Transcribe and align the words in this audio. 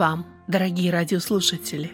Вам, 0.00 0.24
дорогие 0.48 0.90
радиослушатели! 0.90 1.90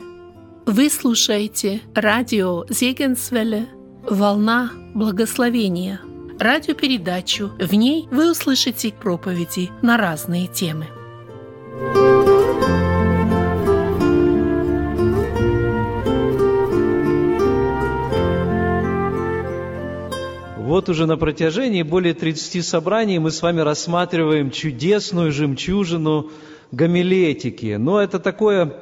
Вы 0.65 0.91
слушаете 0.91 1.81
радио 1.93 2.65
Зегенсвелле 2.69 3.67
«Волна 4.09 4.71
благословения» 4.95 6.01
радиопередачу. 6.39 7.51
В 7.59 7.75
ней 7.75 8.07
вы 8.13 8.31
услышите 8.31 8.93
проповеди 8.93 9.71
на 9.83 9.97
разные 9.97 10.47
темы. 10.47 10.87
Вот 20.57 20.89
уже 20.89 21.07
на 21.07 21.17
протяжении 21.17 21.83
более 21.83 22.15
30 22.15 22.65
собраний 22.65 23.19
мы 23.19 23.33
с 23.33 23.43
вами 23.43 23.63
рассматриваем 23.63 24.53
чудесную 24.53 25.33
жемчужину 25.33 26.31
гомилетики. 26.73 27.77
Но 27.77 28.01
это 28.01 28.19
такое 28.19 28.75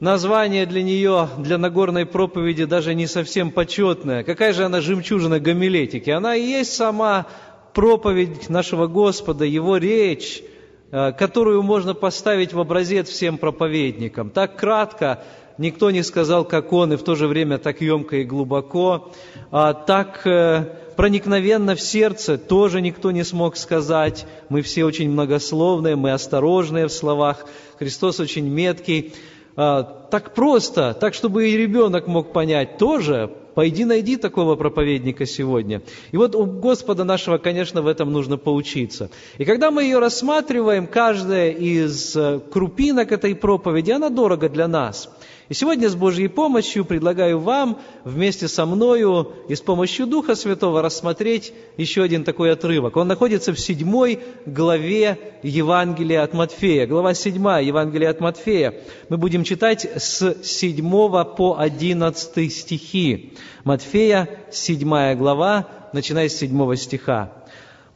название 0.00 0.66
для 0.66 0.82
нее, 0.82 1.28
для 1.38 1.58
Нагорной 1.58 2.06
проповеди 2.06 2.64
даже 2.64 2.94
не 2.94 3.06
совсем 3.06 3.50
почетное. 3.50 4.24
Какая 4.24 4.52
же 4.52 4.64
она 4.64 4.80
жемчужина 4.80 5.38
гомилетики? 5.38 6.10
Она 6.10 6.34
и 6.34 6.42
есть 6.42 6.72
сама 6.72 7.26
проповедь 7.74 8.48
нашего 8.48 8.86
Господа, 8.86 9.44
Его 9.44 9.76
речь, 9.76 10.42
э, 10.90 11.12
которую 11.12 11.62
можно 11.62 11.94
поставить 11.94 12.52
в 12.52 12.60
образец 12.60 13.08
всем 13.08 13.38
проповедникам. 13.38 14.30
Так 14.30 14.56
кратко, 14.56 15.22
никто 15.58 15.90
не 15.90 16.02
сказал, 16.02 16.44
как 16.44 16.72
он, 16.72 16.94
и 16.94 16.96
в 16.96 17.02
то 17.02 17.14
же 17.14 17.28
время 17.28 17.58
так 17.58 17.80
емко 17.80 18.16
и 18.16 18.24
глубоко, 18.24 19.12
а 19.50 19.74
так 19.74 20.26
э, 20.26 20.64
проникновенно 21.00 21.76
в 21.76 21.80
сердце 21.80 22.36
тоже 22.36 22.82
никто 22.82 23.10
не 23.10 23.24
смог 23.24 23.56
сказать. 23.56 24.26
Мы 24.50 24.60
все 24.60 24.84
очень 24.84 25.10
многословные, 25.10 25.96
мы 25.96 26.12
осторожные 26.12 26.88
в 26.88 26.92
словах. 26.92 27.46
Христос 27.78 28.20
очень 28.20 28.46
меткий. 28.46 29.14
А, 29.56 29.82
так 29.82 30.34
просто, 30.34 30.92
так, 30.92 31.14
чтобы 31.14 31.48
и 31.48 31.56
ребенок 31.56 32.06
мог 32.06 32.34
понять, 32.34 32.76
тоже 32.76 33.30
пойди 33.54 33.84
найди 33.84 34.16
такого 34.16 34.56
проповедника 34.56 35.26
сегодня. 35.26 35.82
И 36.12 36.16
вот 36.16 36.34
у 36.34 36.44
Господа 36.44 37.04
нашего, 37.04 37.38
конечно, 37.38 37.82
в 37.82 37.86
этом 37.86 38.12
нужно 38.12 38.36
поучиться. 38.36 39.10
И 39.38 39.44
когда 39.44 39.70
мы 39.70 39.84
ее 39.84 39.98
рассматриваем, 39.98 40.86
каждая 40.86 41.50
из 41.50 42.16
э, 42.16 42.40
крупинок 42.52 43.12
этой 43.12 43.34
проповеди, 43.34 43.90
она 43.90 44.08
дорого 44.08 44.48
для 44.48 44.68
нас. 44.68 45.08
И 45.50 45.54
сегодня 45.54 45.88
с 45.88 45.96
Божьей 45.96 46.28
помощью 46.28 46.84
предлагаю 46.84 47.40
вам 47.40 47.80
вместе 48.04 48.46
со 48.46 48.66
мною 48.66 49.32
и 49.48 49.56
с 49.56 49.60
помощью 49.60 50.06
Духа 50.06 50.36
Святого 50.36 50.80
рассмотреть 50.80 51.52
еще 51.76 52.04
один 52.04 52.22
такой 52.22 52.52
отрывок. 52.52 52.96
Он 52.96 53.08
находится 53.08 53.52
в 53.52 53.58
седьмой 53.58 54.20
главе 54.46 55.18
Евангелия 55.42 56.22
от 56.22 56.34
Матфея. 56.34 56.86
Глава 56.86 57.14
седьмая 57.14 57.64
Евангелия 57.64 58.10
от 58.10 58.20
Матфея. 58.20 58.74
Мы 59.08 59.16
будем 59.16 59.42
читать 59.42 59.90
с 59.96 60.36
седьмого 60.44 61.24
по 61.24 61.58
одиннадцатый 61.58 62.48
стихи. 62.48 63.32
Матфея, 63.64 64.28
седьмая 64.50 65.14
глава, 65.14 65.68
начиная 65.92 66.28
с 66.28 66.36
седьмого 66.36 66.76
стиха. 66.76 67.32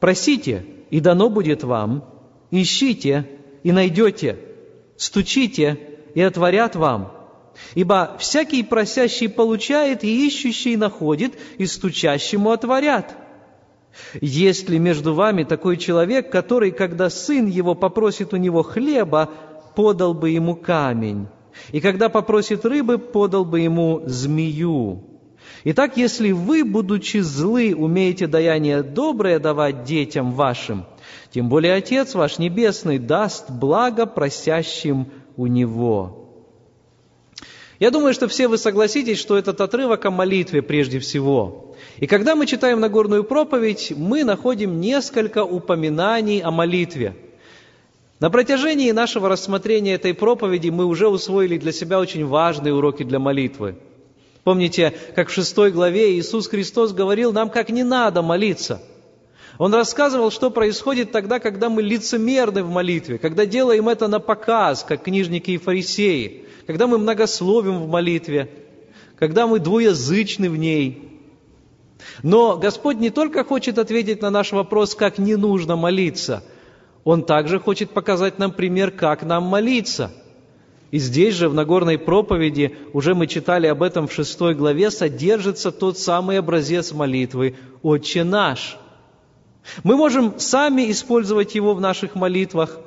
«Просите, 0.00 0.64
и 0.90 1.00
дано 1.00 1.30
будет 1.30 1.64
вам, 1.64 2.04
ищите, 2.50 3.28
и 3.62 3.72
найдете, 3.72 4.38
стучите, 4.96 5.78
и 6.14 6.20
отворят 6.20 6.76
вам». 6.76 7.12
Ибо 7.76 8.16
всякий 8.18 8.64
просящий 8.64 9.28
получает, 9.28 10.02
и 10.02 10.26
ищущий 10.26 10.76
находит, 10.76 11.34
и 11.56 11.66
стучащему 11.66 12.50
отворят. 12.50 13.16
Есть 14.20 14.68
ли 14.68 14.78
между 14.78 15.14
вами 15.14 15.44
такой 15.44 15.76
человек, 15.76 16.30
который, 16.30 16.72
когда 16.72 17.10
сын 17.10 17.46
его 17.46 17.74
попросит 17.74 18.32
у 18.34 18.36
него 18.36 18.62
хлеба, 18.64 19.30
подал 19.76 20.14
бы 20.14 20.30
ему 20.30 20.56
камень, 20.56 21.28
и 21.70 21.80
когда 21.80 22.08
попросит 22.08 22.64
рыбы, 22.64 22.98
подал 22.98 23.44
бы 23.44 23.60
ему 23.60 24.02
змею? 24.06 25.13
Итак, 25.66 25.96
если 25.96 26.30
вы, 26.32 26.62
будучи 26.62 27.18
злы, 27.18 27.74
умеете 27.74 28.26
даяние 28.26 28.82
доброе 28.82 29.38
давать 29.38 29.84
детям 29.84 30.32
вашим, 30.32 30.84
тем 31.30 31.48
более 31.48 31.72
Отец 31.72 32.14
ваш 32.14 32.38
Небесный 32.38 32.98
даст 32.98 33.50
благо 33.50 34.04
просящим 34.04 35.08
у 35.38 35.46
Него. 35.46 36.20
Я 37.80 37.90
думаю, 37.90 38.12
что 38.12 38.28
все 38.28 38.46
вы 38.46 38.58
согласитесь, 38.58 39.18
что 39.18 39.38
этот 39.38 39.58
отрывок 39.62 40.04
о 40.04 40.10
молитве 40.10 40.60
прежде 40.60 40.98
всего. 40.98 41.74
И 41.96 42.06
когда 42.06 42.36
мы 42.36 42.46
читаем 42.46 42.78
Нагорную 42.80 43.24
проповедь, 43.24 43.94
мы 43.96 44.22
находим 44.22 44.80
несколько 44.80 45.44
упоминаний 45.44 46.40
о 46.40 46.50
молитве. 46.50 47.16
На 48.20 48.28
протяжении 48.28 48.90
нашего 48.90 49.30
рассмотрения 49.30 49.94
этой 49.94 50.12
проповеди 50.12 50.68
мы 50.68 50.84
уже 50.84 51.08
усвоили 51.08 51.56
для 51.56 51.72
себя 51.72 51.98
очень 51.98 52.26
важные 52.26 52.74
уроки 52.74 53.02
для 53.02 53.18
молитвы. 53.18 53.76
Помните, 54.44 54.94
как 55.14 55.28
в 55.28 55.32
шестой 55.32 55.72
главе 55.72 56.16
Иисус 56.16 56.48
Христос 56.48 56.92
говорил 56.92 57.32
нам, 57.32 57.50
как 57.50 57.70
не 57.70 57.82
надо 57.82 58.22
молиться. 58.22 58.82
Он 59.58 59.72
рассказывал, 59.74 60.30
что 60.30 60.50
происходит 60.50 61.12
тогда, 61.12 61.38
когда 61.38 61.68
мы 61.68 61.82
лицемерны 61.82 62.62
в 62.62 62.70
молитве, 62.70 63.18
когда 63.18 63.46
делаем 63.46 63.88
это 63.88 64.08
на 64.08 64.20
показ, 64.20 64.84
как 64.86 65.02
книжники 65.02 65.52
и 65.52 65.58
фарисеи– 65.58 66.42
когда 66.66 66.86
мы 66.86 66.98
многословим 66.98 67.82
в 67.82 67.88
молитве, 67.88 68.50
когда 69.18 69.46
мы 69.46 69.58
двуязычны 69.58 70.48
в 70.48 70.56
ней. 70.56 71.20
Но 72.22 72.56
Господь 72.56 72.98
не 72.98 73.10
только 73.10 73.44
хочет 73.44 73.78
ответить 73.78 74.22
на 74.22 74.30
наш 74.30 74.52
вопрос, 74.52 74.94
как 74.94 75.18
не 75.18 75.36
нужно 75.36 75.76
молиться, 75.76 76.42
Он 77.04 77.22
также 77.22 77.60
хочет 77.60 77.90
показать 77.90 78.38
нам 78.38 78.52
пример, 78.52 78.90
как 78.90 79.22
нам 79.22 79.44
молиться. 79.44 80.10
И 80.94 80.98
здесь 81.00 81.34
же, 81.34 81.48
в 81.48 81.54
Нагорной 81.54 81.98
проповеди, 81.98 82.76
уже 82.92 83.16
мы 83.16 83.26
читали 83.26 83.66
об 83.66 83.82
этом 83.82 84.06
в 84.06 84.12
шестой 84.12 84.54
главе, 84.54 84.92
содержится 84.92 85.72
тот 85.72 85.98
самый 85.98 86.38
образец 86.38 86.92
молитвы 86.92 87.56
«Отче 87.82 88.22
наш». 88.22 88.78
Мы 89.82 89.96
можем 89.96 90.38
сами 90.38 90.88
использовать 90.92 91.56
его 91.56 91.74
в 91.74 91.80
наших 91.80 92.14
молитвах, 92.14 92.78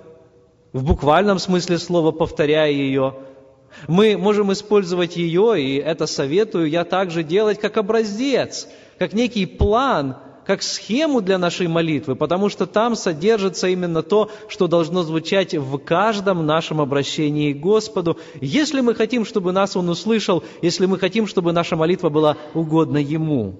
в 0.71 0.85
буквальном 0.85 1.37
смысле 1.37 1.77
слова 1.79 2.13
повторяя 2.13 2.71
ее– 2.71 3.13
мы 3.89 4.17
можем 4.17 4.53
использовать 4.53 5.17
ее, 5.17 5.61
и 5.61 5.75
это 5.75 6.07
советую 6.07 6.69
я 6.69 6.85
также 6.85 7.23
делать 7.23 7.59
как 7.59 7.75
образец, 7.75 8.69
как 8.97 9.11
некий 9.11 9.45
план, 9.45 10.15
как 10.47 10.63
схему 10.63 11.19
для 11.19 11.37
нашей 11.37 11.67
молитвы, 11.67 12.15
потому 12.15 12.47
что 12.47 12.65
там 12.65 12.95
содержится 12.95 13.67
именно 13.67 14.01
то, 14.01 14.31
что 14.47 14.67
должно 14.67 15.03
звучать 15.03 15.53
в 15.53 15.77
каждом 15.77 16.45
нашем 16.45 16.79
обращении 16.79 17.51
к 17.51 17.59
Господу, 17.59 18.17
если 18.39 18.79
мы 18.79 18.95
хотим, 18.95 19.25
чтобы 19.25 19.51
нас 19.51 19.75
Он 19.75 19.89
услышал, 19.89 20.45
если 20.61 20.85
мы 20.85 20.97
хотим, 20.99 21.27
чтобы 21.27 21.51
наша 21.51 21.75
молитва 21.75 22.07
была 22.07 22.37
угодна 22.53 22.97
Ему. 22.97 23.55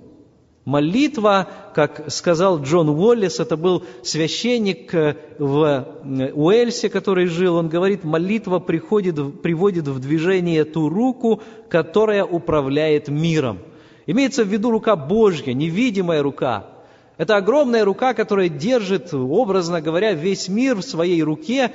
Молитва, 0.64 1.50
как 1.76 2.10
сказал 2.10 2.62
Джон 2.62 2.88
Уоллес, 2.88 3.42
это 3.42 3.58
был 3.58 3.84
священник 4.04 4.94
э, 4.94 5.16
в 5.40 5.88
э, 6.06 6.32
Уэльсе, 6.34 6.90
который 6.90 7.26
жил, 7.26 7.56
он 7.56 7.68
говорит, 7.68 8.06
молитва 8.06 8.60
приходит, 8.60 9.42
приводит 9.42 9.90
в 9.90 10.00
движение 10.00 10.64
ту 10.64 10.88
руку, 10.88 11.42
которая 11.70 12.24
управляет 12.24 13.10
миром. 13.10 13.60
Имеется 14.06 14.46
в 14.46 14.48
виду 14.48 14.72
рука 14.72 14.96
Божья, 14.96 15.52
невидимая 15.52 16.24
рука. 16.24 16.77
Это 17.18 17.36
огромная 17.36 17.84
рука, 17.84 18.14
которая 18.14 18.48
держит, 18.48 19.14
образно 19.14 19.82
говоря, 19.82 20.14
весь 20.14 20.48
мир 20.48 20.76
в 20.76 20.84
своей 20.84 21.24
руке, 21.24 21.72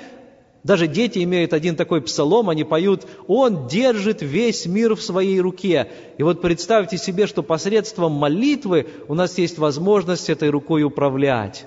даже 0.62 0.86
дети 0.86 1.24
имеют 1.24 1.52
один 1.52 1.74
такой 1.74 2.00
псалом, 2.00 2.48
они 2.48 2.62
поют 2.62 3.04
«Он 3.26 3.66
держит 3.66 4.22
весь 4.22 4.66
мир 4.66 4.94
в 4.94 5.02
своей 5.02 5.40
руке». 5.40 5.88
И 6.18 6.22
вот 6.22 6.40
представьте 6.40 6.98
себе, 6.98 7.26
что 7.26 7.42
посредством 7.42 8.12
молитвы 8.12 8.86
у 9.08 9.14
нас 9.14 9.36
есть 9.38 9.58
возможность 9.58 10.30
этой 10.30 10.50
рукой 10.50 10.84
управлять. 10.84 11.66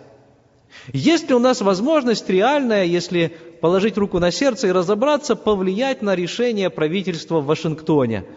Есть 0.93 1.27
ли 1.27 1.35
у 1.35 1.39
нас 1.39 1.59
возможность 1.59 2.29
реальная, 2.29 2.85
если 2.85 3.33
положить 3.59 3.97
руку 3.97 4.19
на 4.19 4.31
сердце 4.31 4.67
и 4.67 4.71
разобраться, 4.71 5.35
повлиять 5.35 6.01
на 6.01 6.15
решение 6.15 6.69
правительства 6.69 7.41
в 7.41 7.45
Вашингтоне– 7.47 8.23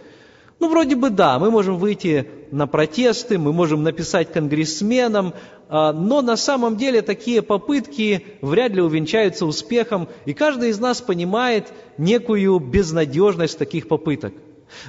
ну, 0.60 0.68
вроде 0.68 0.96
бы 0.96 1.10
да, 1.10 1.38
мы 1.38 1.50
можем 1.50 1.76
выйти 1.76 2.28
на 2.50 2.66
протесты, 2.66 3.38
мы 3.38 3.52
можем 3.52 3.82
написать 3.82 4.32
конгрессменам, 4.32 5.34
а, 5.68 5.92
но 5.92 6.22
на 6.22 6.36
самом 6.36 6.76
деле 6.76 7.02
такие 7.02 7.42
попытки 7.42 8.24
вряд 8.40 8.72
ли 8.72 8.82
увенчаются 8.82 9.46
успехом, 9.46 10.08
и 10.24 10.34
каждый 10.34 10.70
из 10.70 10.80
нас 10.80 11.00
понимает 11.00 11.72
некую 11.96 12.58
безнадежность 12.58 13.58
таких 13.58 13.86
попыток. 13.86 14.32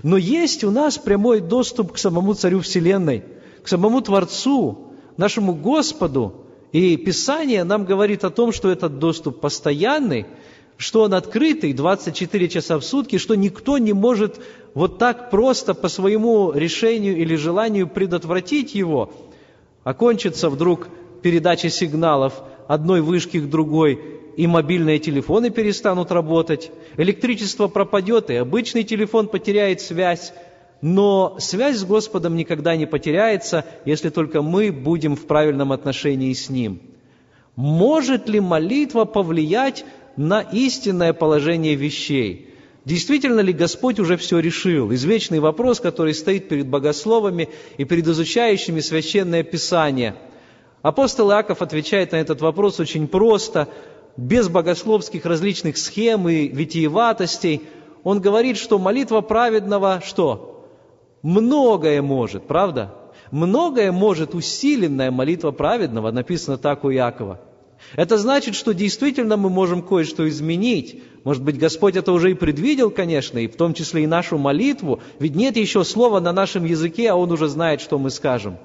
Но 0.03 0.17
есть 0.17 0.63
у 0.63 0.71
нас 0.71 0.97
прямой 0.97 1.39
доступ 1.39 1.93
к 1.93 1.97
самому 1.97 2.33
Царю 2.33 2.61
Вселенной, 2.61 3.23
к 3.63 3.67
самому 3.67 4.01
Творцу, 4.01 4.89
нашему 5.17 5.53
Господу. 5.53 6.45
И 6.71 6.97
Писание 6.97 7.63
нам 7.63 7.85
говорит 7.85 8.23
о 8.23 8.29
том, 8.29 8.51
что 8.51 8.69
этот 8.69 8.99
доступ 8.99 9.39
постоянный, 9.39 10.25
что 10.79 11.01
он 11.01 11.13
открытый 11.13 11.73
24 11.73 12.47
часа 12.47 12.79
в 12.79 12.85
сутки, 12.85 13.17
что 13.17 13.35
никто 13.35 13.77
не 13.77 13.91
может 13.91 14.39
вот 14.73 14.97
так 14.97 15.29
просто 15.29 15.73
по 15.73 15.89
своему 15.89 16.53
решению 16.53 17.17
или 17.17 17.35
желанию 17.35 17.85
предотвратить 17.85 18.75
его, 18.75 19.11
окончится 19.83 20.49
вдруг 20.49 20.87
передача 21.21 21.69
сигналов 21.69 22.41
одной 22.69 23.01
вышки 23.01 23.41
к 23.41 23.49
другой, 23.49 23.99
и 24.37 24.47
мобильные 24.47 24.99
телефоны 24.99 25.49
перестанут 25.49 26.13
работать, 26.13 26.71
электричество 26.95 27.67
пропадет, 27.67 28.29
и 28.29 28.35
обычный 28.35 28.85
телефон 28.85 29.27
потеряет 29.27 29.81
связь, 29.81 30.31
но 30.81 31.35
связь 31.39 31.75
с 31.75 31.83
Господом 31.83 32.37
никогда 32.37 32.77
не 32.77 32.85
потеряется, 32.85 33.65
если 33.83 34.07
только 34.07 34.41
мы 34.41 34.71
будем 34.71 35.17
в 35.17 35.25
правильном 35.25 35.73
отношении 35.73 36.31
с 36.31 36.49
Ним. 36.49 36.79
Может 37.57 38.29
ли 38.29 38.39
молитва 38.39 39.03
повлиять 39.03 39.83
на 40.17 40.41
истинное 40.41 41.13
положение 41.13 41.75
вещей? 41.75 42.53
Действительно 42.85 43.41
ли 43.41 43.53
Господь 43.53 43.99
уже 43.99 44.17
все 44.17 44.39
решил? 44.39 44.93
Извечный 44.93 45.39
вопрос, 45.39 45.79
который 45.79 46.13
стоит 46.13 46.47
перед 46.47 46.67
богословами 46.67 47.49
и 47.77 47.83
перед 47.83 48.07
изучающими 48.07 48.79
Священное 48.79 49.43
Писание. 49.43 50.15
Апостол 50.81 51.29
Иаков 51.31 51.61
отвечает 51.61 52.13
на 52.13 52.17
этот 52.17 52.41
вопрос 52.41 52.79
очень 52.79 53.07
просто, 53.07 53.67
без 54.17 54.47
богословских 54.49 55.25
различных 55.25 55.77
схем 55.77 56.27
и 56.29 56.47
витиеватостей. 56.47 57.61
Он 58.03 58.21
говорит, 58.21 58.57
что 58.57 58.79
молитва 58.79 59.21
праведного 59.21 60.01
что? 60.05 60.49
многое 61.21 62.01
может, 62.01 62.47
правда? 62.47 62.95
Многое 63.31 63.91
может 63.91 64.33
усиленная 64.33 65.11
молитва 65.11 65.51
праведного, 65.51 66.11
написано 66.11 66.57
так 66.57 66.83
у 66.83 66.89
Якова. 66.89 67.39
Это 67.95 68.17
значит, 68.17 68.55
что 68.55 68.73
действительно 68.73 69.37
мы 69.37 69.49
можем 69.49 69.81
кое-что 69.81 70.27
изменить. 70.29 71.01
Может 71.23 71.43
быть, 71.43 71.57
Господь 71.57 71.95
это 71.95 72.11
уже 72.11 72.31
и 72.31 72.35
предвидел, 72.35 72.91
конечно, 72.91 73.39
и 73.39 73.47
в 73.47 73.55
том 73.55 73.73
числе 73.73 74.03
и 74.03 74.07
нашу 74.07 74.37
молитву. 74.37 75.01
Ведь 75.19 75.35
нет 75.35 75.57
еще 75.57 75.83
слова 75.83 76.19
на 76.19 76.31
нашем 76.31 76.65
языке, 76.65 77.09
а 77.09 77.15
Он 77.15 77.31
уже 77.31 77.47
знает, 77.47 77.81
что 77.81 77.97
мы 77.97 78.09
скажем. 78.09 78.57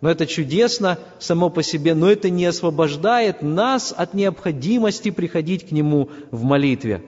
Но 0.00 0.10
это 0.10 0.26
чудесно 0.26 0.98
само 1.20 1.48
по 1.48 1.62
себе, 1.62 1.94
но 1.94 2.10
это 2.10 2.28
не 2.28 2.44
освобождает 2.44 3.42
нас 3.42 3.94
от 3.96 4.14
необходимости 4.14 5.10
приходить 5.10 5.68
к 5.68 5.70
Нему 5.70 6.10
в 6.30 6.42
молитве. 6.42 7.02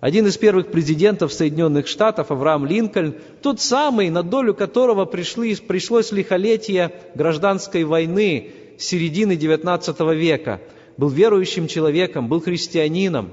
Один 0.00 0.26
из 0.26 0.36
первых 0.36 0.72
президентов 0.72 1.32
Соединенных 1.32 1.86
Штатов, 1.86 2.32
Авраам 2.32 2.66
Линкольн, 2.66 3.14
тот 3.40 3.60
самый, 3.60 4.10
на 4.10 4.24
долю 4.24 4.52
которого 4.52 5.04
пришли, 5.04 5.54
пришлось 5.54 6.10
лихолетие 6.10 6.92
гражданской 7.14 7.84
войны 7.84 8.50
середины 8.82 9.32
XIX 9.32 10.14
века, 10.14 10.60
был 10.96 11.08
верующим 11.08 11.66
человеком, 11.68 12.28
был 12.28 12.40
христианином. 12.40 13.30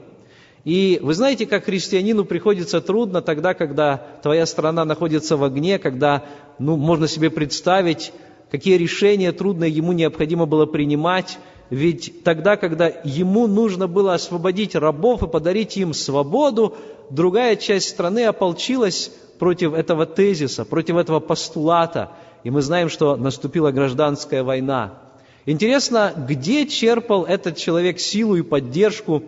И 0.65 0.99
вы 1.01 1.13
знаете, 1.13 1.45
как 1.45 1.65
христианину 1.65 2.25
приходится 2.25 2.81
трудно 2.81 3.21
тогда, 3.21 3.53
когда 3.53 3.97
твоя 4.21 4.45
страна 4.45 4.85
находится 4.85 5.37
в 5.37 5.43
огне, 5.43 5.79
когда, 5.79 6.25
ну, 6.59 6.75
можно 6.75 7.07
себе 7.07 7.29
представить, 7.29 8.11
какие 8.51 8.77
решения 8.77 9.31
трудные 9.31 9.71
ему 9.71 9.93
необходимо 9.93 10.45
было 10.45 10.65
принимать, 10.65 11.39
ведь 11.69 12.23
тогда, 12.23 12.57
когда 12.57 12.87
ему 13.03 13.47
нужно 13.47 13.87
было 13.87 14.15
освободить 14.15 14.75
рабов 14.75 15.23
и 15.23 15.27
подарить 15.27 15.77
им 15.77 15.93
свободу, 15.93 16.75
другая 17.09 17.55
часть 17.55 17.89
страны 17.89 18.25
ополчилась 18.25 19.11
против 19.37 19.73
этого 19.73 20.05
тезиса, 20.05 20.65
против 20.65 20.97
этого 20.97 21.19
постулата. 21.19 22.11
И 22.43 22.49
мы 22.49 22.61
знаем, 22.61 22.89
что 22.89 23.15
наступила 23.15 23.71
гражданская 23.71 24.43
война. 24.43 25.08
Интересно, 25.45 26.13
где 26.15 26.67
черпал 26.67 27.23
этот 27.23 27.57
человек 27.57 27.99
силу 27.99 28.35
и 28.35 28.41
поддержку, 28.41 29.23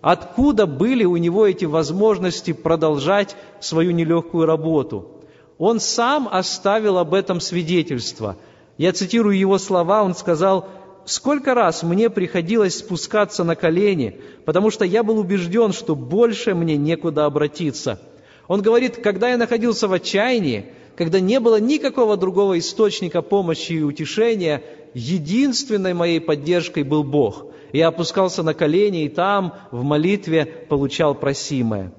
откуда 0.00 0.66
были 0.66 1.04
у 1.04 1.16
него 1.16 1.46
эти 1.46 1.64
возможности 1.64 2.52
продолжать 2.52 3.36
свою 3.60 3.90
нелегкую 3.90 4.46
работу. 4.46 5.10
Он 5.58 5.80
сам 5.80 6.28
оставил 6.30 6.98
об 6.98 7.14
этом 7.14 7.40
свидетельство. 7.40 8.36
Я 8.78 8.92
цитирую 8.92 9.36
его 9.38 9.58
слова, 9.58 10.02
он 10.02 10.14
сказал, 10.14 10.68
сколько 11.06 11.54
раз 11.54 11.82
мне 11.82 12.10
приходилось 12.10 12.78
спускаться 12.78 13.42
на 13.42 13.56
колени, 13.56 14.20
потому 14.44 14.70
что 14.70 14.84
я 14.84 15.02
был 15.02 15.18
убежден, 15.18 15.72
что 15.72 15.96
больше 15.96 16.54
мне 16.54 16.76
некуда 16.76 17.24
обратиться. 17.24 18.00
Он 18.48 18.60
говорит, 18.62 18.98
когда 19.02 19.30
я 19.30 19.38
находился 19.38 19.88
в 19.88 19.92
отчаянии, 19.92 20.66
когда 20.96 21.20
не 21.20 21.40
было 21.40 21.58
никакого 21.60 22.16
другого 22.16 22.58
источника 22.58 23.22
помощи 23.22 23.72
и 23.72 23.82
утешения, 23.82 24.62
единственной 24.98 25.94
моей 25.94 26.20
поддержкой 26.20 26.82
был 26.82 27.04
Бог. 27.04 27.46
Я 27.72 27.88
опускался 27.88 28.42
на 28.42 28.54
колени 28.54 29.04
и 29.04 29.08
там, 29.08 29.54
в 29.70 29.82
молитве, 29.82 30.46
получал 30.46 31.14
просимое. 31.14 31.92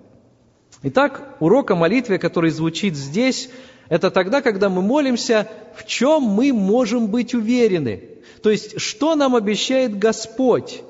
Итак, 0.84 1.36
урок 1.40 1.72
о 1.72 1.76
молитве, 1.76 2.18
который 2.18 2.52
звучит 2.52 2.96
здесь, 2.96 3.50
это 3.90 4.12
тогда, 4.12 4.42
когда 4.42 4.70
мы 4.70 4.82
молимся, 4.82 5.48
в 5.76 5.86
чем 5.86 6.24
мы 6.24 6.54
можем 6.54 7.08
быть 7.08 7.34
уверены– 7.34 8.04
то 8.42 8.50
есть, 8.50 8.80
что 8.80 9.16
нам 9.16 9.36
обещает 9.36 9.98
Господь? 9.98 10.82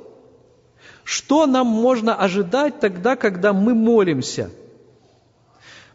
Что 1.03 1.45
нам 1.45 1.67
можно 1.67 2.15
ожидать 2.15 2.79
тогда, 2.79 3.15
когда 3.15 3.53
мы 3.53 3.73
молимся? 3.73 4.51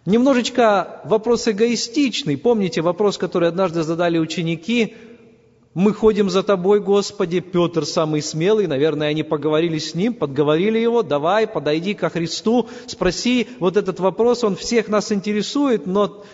Немножечко 0.06 1.00
вопрос 1.04 1.46
эгоистичный. 1.46 2.36
Помните 2.36 2.80
вопрос, 2.80 3.18
который 3.18 3.48
однажды 3.48 3.82
задали 3.82 4.18
ученики– 4.18 4.96
мы 5.74 5.94
ходим 5.94 6.28
за 6.28 6.42
тобой, 6.42 6.80
Господи. 6.80 7.40
Петр 7.40 7.86
самый 7.86 8.22
смелый, 8.22 8.66
наверное, 8.66 9.08
они 9.08 9.22
поговорили 9.22 9.78
с 9.78 9.94
ним, 9.94 10.14
подговорили 10.14 10.78
его, 10.78 11.02
давай, 11.02 11.46
подойди 11.46 11.94
ко 11.94 12.10
Христу, 12.10 12.68
спроси 12.86 13.48
вот 13.58 13.76
этот 13.76 13.98
вопрос, 13.98 14.44
он 14.44 14.56
всех 14.56 14.88
нас 14.88 15.12
интересует, 15.12 15.86
но 15.86 16.24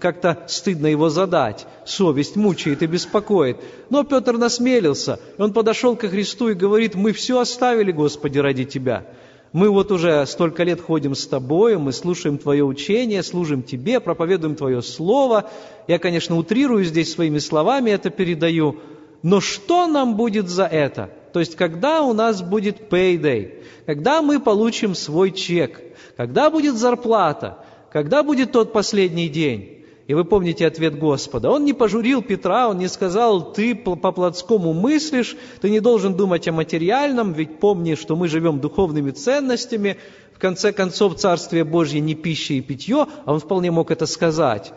как-то 0.00 0.44
стыдно 0.48 0.86
его 0.86 1.10
задать. 1.10 1.66
Совесть 1.84 2.36
мучает 2.36 2.82
и 2.82 2.86
беспокоит. 2.86 3.58
Но 3.90 4.04
Петр 4.04 4.38
насмелился, 4.38 5.20
он 5.36 5.52
подошел 5.52 5.96
ко 5.96 6.08
Христу 6.08 6.48
и 6.48 6.54
говорит, 6.54 6.94
мы 6.94 7.12
все 7.12 7.38
оставили, 7.38 7.92
Господи, 7.92 8.38
ради 8.38 8.64
Тебя. 8.64 9.06
Мы 9.52 9.68
вот 9.68 9.90
уже 9.90 10.24
столько 10.26 10.62
лет 10.62 10.80
ходим 10.80 11.16
с 11.16 11.26
Тобою, 11.26 11.80
мы 11.80 11.92
слушаем 11.92 12.38
Твое 12.38 12.64
учение, 12.64 13.22
служим 13.24 13.64
Тебе, 13.64 13.98
проповедуем 13.98 14.54
Твое 14.54 14.80
Слово. 14.80 15.50
Я, 15.88 15.98
конечно, 15.98 16.36
утрирую 16.36 16.84
здесь 16.84 17.12
своими 17.12 17.38
словами, 17.38 17.90
это 17.90 18.10
передаю. 18.10 18.76
Но 19.22 19.40
что 19.40 19.88
нам 19.88 20.16
будет 20.16 20.48
за 20.48 20.66
это? 20.66 21.10
То 21.32 21.40
есть, 21.40 21.56
когда 21.56 22.02
у 22.02 22.12
нас 22.12 22.42
будет 22.42 22.92
payday, 22.92 23.64
когда 23.86 24.22
мы 24.22 24.38
получим 24.38 24.94
свой 24.94 25.32
чек, 25.32 25.80
когда 26.16 26.48
будет 26.48 26.76
зарплата, 26.76 27.58
когда 27.92 28.22
будет 28.22 28.52
тот 28.52 28.72
последний 28.72 29.28
день? 29.28 29.69
И 30.10 30.14
вы 30.14 30.24
помните 30.24 30.66
ответ 30.66 30.98
Господа. 30.98 31.52
Он 31.52 31.64
не 31.64 31.72
пожурил 31.72 32.20
Петра, 32.20 32.68
он 32.68 32.78
не 32.78 32.88
сказал, 32.88 33.52
ты 33.52 33.76
по-плотскому 33.76 34.72
мыслишь, 34.72 35.36
ты 35.60 35.70
не 35.70 35.78
должен 35.78 36.14
думать 36.14 36.48
о 36.48 36.52
материальном, 36.52 37.32
ведь 37.32 37.60
помни, 37.60 37.94
что 37.94 38.16
мы 38.16 38.26
живем 38.26 38.58
духовными 38.58 39.12
ценностями. 39.12 39.98
В 40.34 40.40
конце 40.40 40.72
концов, 40.72 41.14
Царствие 41.14 41.62
Божье 41.62 42.00
не 42.00 42.16
пища 42.16 42.54
и 42.54 42.60
питье, 42.60 43.06
а 43.24 43.34
он 43.34 43.38
вполне 43.38 43.70
мог 43.70 43.92
это 43.92 44.06
сказать. 44.06 44.72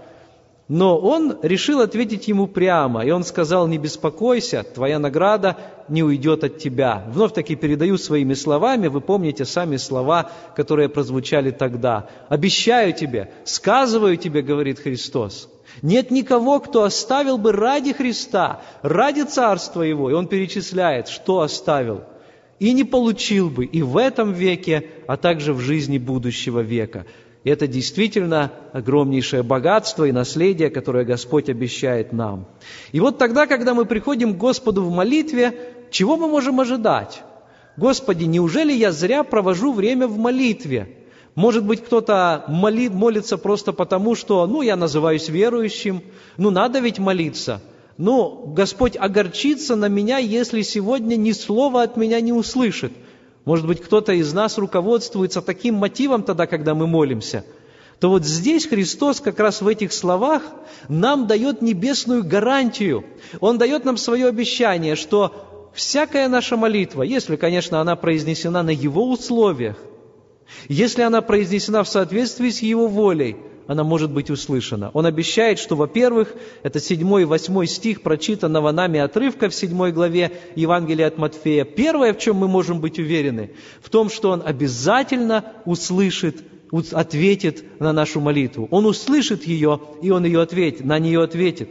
Но 0.70 0.98
он 0.98 1.38
решил 1.42 1.82
ответить 1.82 2.30
ему 2.30 2.48
прямо, 2.48 3.06
и 3.06 3.12
он 3.12 3.24
сказал, 3.26 3.68
не 3.68 3.78
беспокойся, 3.78 4.64
твоя 4.64 4.98
награда 4.98 5.58
не 5.90 6.04
уйдет 6.04 6.46
от 6.46 6.58
тебя. 6.58 7.04
Вновь 7.10 7.34
таки 7.34 7.56
передаю 7.56 7.98
своими 7.98 8.34
словами, 8.34 8.88
вы 8.88 9.02
помните 9.02 9.44
сами 9.44 9.76
слова, 9.76 10.32
которые 10.56 10.88
прозвучали 10.88 11.52
тогда. 11.52 12.08
Обещаю 12.30 12.94
тебе, 12.94 13.32
сказываю 13.44 14.16
тебе, 14.16 14.42
говорит 14.42 14.80
Христос, 14.80 15.50
нет 15.82 16.12
никого, 16.12 16.60
кто 16.60 16.84
оставил 16.84 17.38
бы 17.38 17.52
ради 17.52 17.94
Христа, 17.94 18.62
ради 18.82 19.22
Царства 19.22 19.82
Его. 19.82 20.10
И 20.10 20.14
он 20.14 20.28
перечисляет, 20.28 21.08
что 21.08 21.42
оставил. 21.42 22.04
И 22.60 22.72
не 22.72 22.84
получил 22.84 23.50
бы 23.50 23.66
и 23.66 23.82
в 23.82 23.98
этом 23.98 24.32
веке, 24.32 24.90
а 25.08 25.18
также 25.18 25.54
в 25.54 25.60
жизни 25.60 25.98
будущего 25.98 26.60
века. 26.60 27.06
И 27.44 27.50
это 27.50 27.68
действительно 27.68 28.52
огромнейшее 28.72 29.44
богатство 29.44 30.06
и 30.06 30.14
наследие, 30.14 30.70
которое 30.70 31.04
Господь 31.04 31.50
обещает 31.50 32.14
нам. 32.14 32.48
И 32.94 33.00
вот 33.02 33.18
тогда, 33.18 33.48
когда 33.48 33.74
мы 33.74 33.86
приходим 33.86 34.34
к 34.34 34.38
Господу 34.38 34.84
в 34.84 34.92
молитве, 34.92 35.74
чего 35.92 36.16
мы 36.16 36.28
можем 36.28 36.60
ожидать? 36.62 37.22
Господи, 37.76 38.24
неужели 38.24 38.72
я 38.72 38.92
зря 38.92 39.24
провожу 39.24 39.74
время 39.74 40.08
в 40.08 40.18
молитве? 40.18 40.98
Может 41.36 41.66
быть, 41.66 41.84
кто-то 41.84 42.46
молит, 42.48 42.94
молится 42.94 43.38
просто 43.38 43.74
потому, 43.74 44.16
что, 44.16 44.46
ну, 44.46 44.62
я 44.62 44.76
называюсь 44.76 45.30
верующим, 45.30 46.02
ну, 46.38 46.52
надо 46.52 46.80
ведь 46.80 47.00
молиться. 47.00 47.62
Ну, 47.98 48.54
Господь 48.56 48.96
огорчится 48.96 49.76
на 49.76 49.88
меня, 49.88 50.18
если 50.18 50.62
сегодня 50.62 51.16
ни 51.16 51.32
слова 51.32 51.84
от 51.84 51.98
меня 51.98 52.22
не 52.22 52.32
услышит. 52.32 52.94
Может 53.46 53.68
быть, 53.68 53.82
кто-то 53.82 54.14
из 54.14 54.34
нас 54.34 54.58
руководствуется 54.58 55.42
таким 55.42 55.76
мотивом 55.76 56.24
тогда, 56.24 56.48
когда 56.48 56.76
мы 56.76 56.88
молимся. 56.88 57.46
То 58.00 58.10
вот 58.10 58.26
здесь 58.26 58.68
Христос 58.68 59.20
как 59.20 59.40
раз 59.40 59.62
в 59.62 59.68
этих 59.68 59.94
словах 59.94 60.44
нам 60.90 61.28
дает 61.28 61.62
небесную 61.62 62.24
гарантию. 62.24 63.06
Он 63.40 63.58
дает 63.58 63.86
нам 63.86 63.98
свое 63.98 64.28
обещание, 64.28 64.96
что 64.96 65.72
всякая 65.74 66.28
наша 66.28 66.58
молитва, 66.58 67.04
если, 67.04 67.36
конечно, 67.36 67.80
она 67.82 67.96
произнесена 67.96 68.64
на 68.64 68.72
Его 68.72 69.10
условиях, 69.10 69.78
если 70.68 71.02
она 71.02 71.22
произнесена 71.22 71.84
в 71.84 71.88
соответствии 71.88 72.50
с 72.50 72.62
Его 72.62 72.88
волей, 72.88 73.38
она 73.68 73.84
может 73.84 74.12
быть 74.12 74.30
услышана. 74.30 74.92
Он 74.94 75.06
обещает, 75.06 75.60
что, 75.60 75.76
во-первых, 75.76 76.34
это 76.64 76.80
7 76.80 77.22
и 77.22 77.26
8 77.26 77.66
стих 77.66 78.02
прочитанного 78.02 78.72
нами 78.72 79.00
отрывка 79.00 79.50
в 79.50 79.56
7 79.56 79.92
главе 79.92 80.32
Евангелия 80.56 81.08
от 81.08 81.18
Матфея. 81.18 81.64
Первое, 81.64 82.14
в 82.14 82.20
чем 82.20 82.38
мы 82.38 82.48
можем 82.48 82.82
быть 82.82 83.00
уверены, 83.00 83.52
в 83.82 83.90
том, 83.90 84.10
что 84.10 84.32
Он 84.32 84.44
обязательно 84.46 85.46
услышит 85.66 86.38
ответит 86.92 87.80
на 87.80 87.94
нашу 87.94 88.20
молитву. 88.20 88.68
Он 88.72 88.88
услышит 88.88 89.46
ее, 89.46 89.80
и 90.02 90.10
Он 90.10 90.26
ее 90.26 90.42
ответит, 90.42 90.84
на 90.84 90.98
нее 90.98 91.22
ответит. 91.22 91.70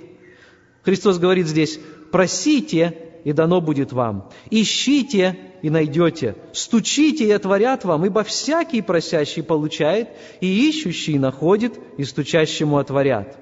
Христос 0.82 1.18
говорит 1.18 1.48
здесь, 1.48 1.80
просите, 2.12 2.96
и 3.24 3.32
дано 3.32 3.60
будет 3.60 3.92
вам. 3.92 4.30
Ищите, 4.50 5.36
и 5.62 5.70
найдете. 5.70 6.34
Стучите, 6.52 7.24
и 7.24 7.30
отворят 7.30 7.84
вам, 7.84 8.04
ибо 8.04 8.24
всякий 8.24 8.82
просящий 8.82 9.42
получает, 9.42 10.08
и 10.40 10.68
ищущий 10.68 11.18
находит, 11.18 11.78
и 11.96 12.04
стучащему 12.04 12.78
отворят. 12.78 13.38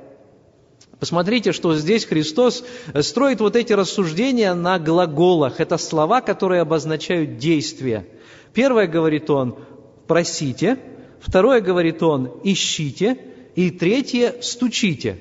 Посмотрите, 0.98 1.52
что 1.52 1.74
здесь 1.74 2.04
Христос 2.04 2.62
строит 3.00 3.40
вот 3.40 3.56
эти 3.56 3.72
рассуждения 3.72 4.52
на 4.52 4.78
глаголах. 4.78 5.58
Это 5.58 5.78
слова, 5.78 6.20
которые 6.20 6.60
обозначают 6.60 7.38
действие. 7.38 8.06
Первое, 8.52 8.86
говорит 8.86 9.30
он, 9.30 9.56
просите. 10.06 10.78
Второе, 11.20 11.62
говорит 11.62 12.02
он, 12.02 12.40
ищите. 12.44 13.16
И 13.54 13.70
третье, 13.70 14.36
стучите. 14.42 15.18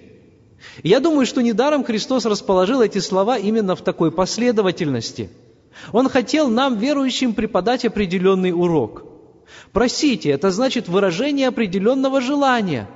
Я 0.84 1.00
думаю, 1.00 1.26
что 1.26 1.42
недаром 1.42 1.84
Христос 1.84 2.26
расположил 2.26 2.82
эти 2.82 3.00
слова 3.00 3.38
именно 3.38 3.76
в 3.76 3.82
такой 3.82 4.12
последовательности. 4.12 5.30
Он 5.92 6.10
хотел 6.10 6.50
нам, 6.50 6.78
верующим, 6.78 7.34
преподать 7.34 7.86
определенный 7.86 8.52
урок. 8.52 9.04
Просите, 9.72 10.30
это 10.30 10.52
значит 10.52 10.88
выражение 10.88 11.48
определенного 11.48 12.22
желания. 12.22 12.90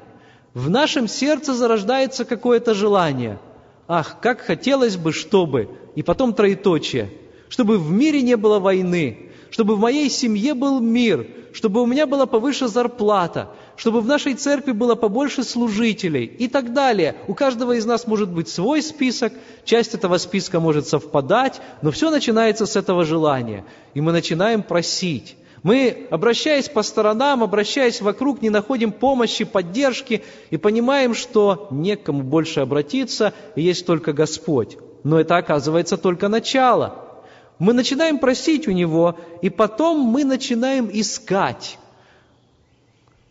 В 0.53 0.69
нашем 0.69 1.07
сердце 1.07 1.53
зарождается 1.53 2.25
какое-то 2.25 2.73
желание. 2.73 3.39
Ах, 3.87 4.19
как 4.21 4.41
хотелось 4.41 4.97
бы, 4.97 5.11
чтобы, 5.11 5.69
и 5.95 6.03
потом 6.03 6.33
троеточие, 6.33 7.09
чтобы 7.49 7.77
в 7.77 7.91
мире 7.91 8.21
не 8.21 8.37
было 8.37 8.59
войны, 8.59 9.31
чтобы 9.53 9.75
в 9.75 9.79
моей 9.79 10.09
семье 10.09 10.55
был 10.55 10.79
мир, 10.79 11.27
чтобы 11.53 11.83
у 11.83 11.85
меня 11.85 12.07
была 12.07 12.25
повыше 12.25 12.67
зарплата, 12.67 13.51
чтобы 13.75 14.01
в 14.01 14.07
нашей 14.07 14.33
церкви 14.33 14.71
было 14.71 14.95
побольше 14.95 15.43
служителей 15.43 16.25
и 16.25 16.47
так 16.47 16.73
далее. 16.73 17.17
У 17.27 17.35
каждого 17.35 17.73
из 17.73 17.85
нас 17.85 18.07
может 18.07 18.31
быть 18.31 18.49
свой 18.49 18.81
список, 18.81 19.31
часть 19.63 19.93
этого 19.93 20.17
списка 20.17 20.59
может 20.59 20.87
совпадать, 20.87 21.61
но 21.83 21.91
все 21.91 22.09
начинается 22.09 22.65
с 22.65 22.75
этого 22.75 23.05
желания. 23.05 23.63
И 23.93 24.01
мы 24.01 24.11
начинаем 24.11 24.63
просить. 24.63 25.35
Мы, 25.61 26.07
обращаясь 26.09 26.67
по 26.67 26.81
сторонам, 26.81 27.43
обращаясь 27.43 28.01
вокруг, 28.01 28.41
не 28.41 28.49
находим 28.49 28.91
помощи, 28.91 29.45
поддержки 29.45 30.23
и 30.49 30.57
понимаем, 30.57 31.13
что 31.13 31.67
некому 31.69 32.23
больше 32.23 32.61
обратиться, 32.61 33.35
и 33.55 33.61
есть 33.61 33.85
только 33.85 34.13
Господь. 34.13 34.79
Но 35.03 35.19
это 35.19 35.37
оказывается 35.37 35.97
только 35.97 36.27
начало. 36.27 37.12
Мы 37.59 37.73
начинаем 37.73 38.19
просить 38.19 38.67
у 38.67 38.71
Него, 38.71 39.17
и 39.41 39.49
потом 39.49 39.99
мы 39.99 40.23
начинаем 40.23 40.89
искать. 40.91 41.77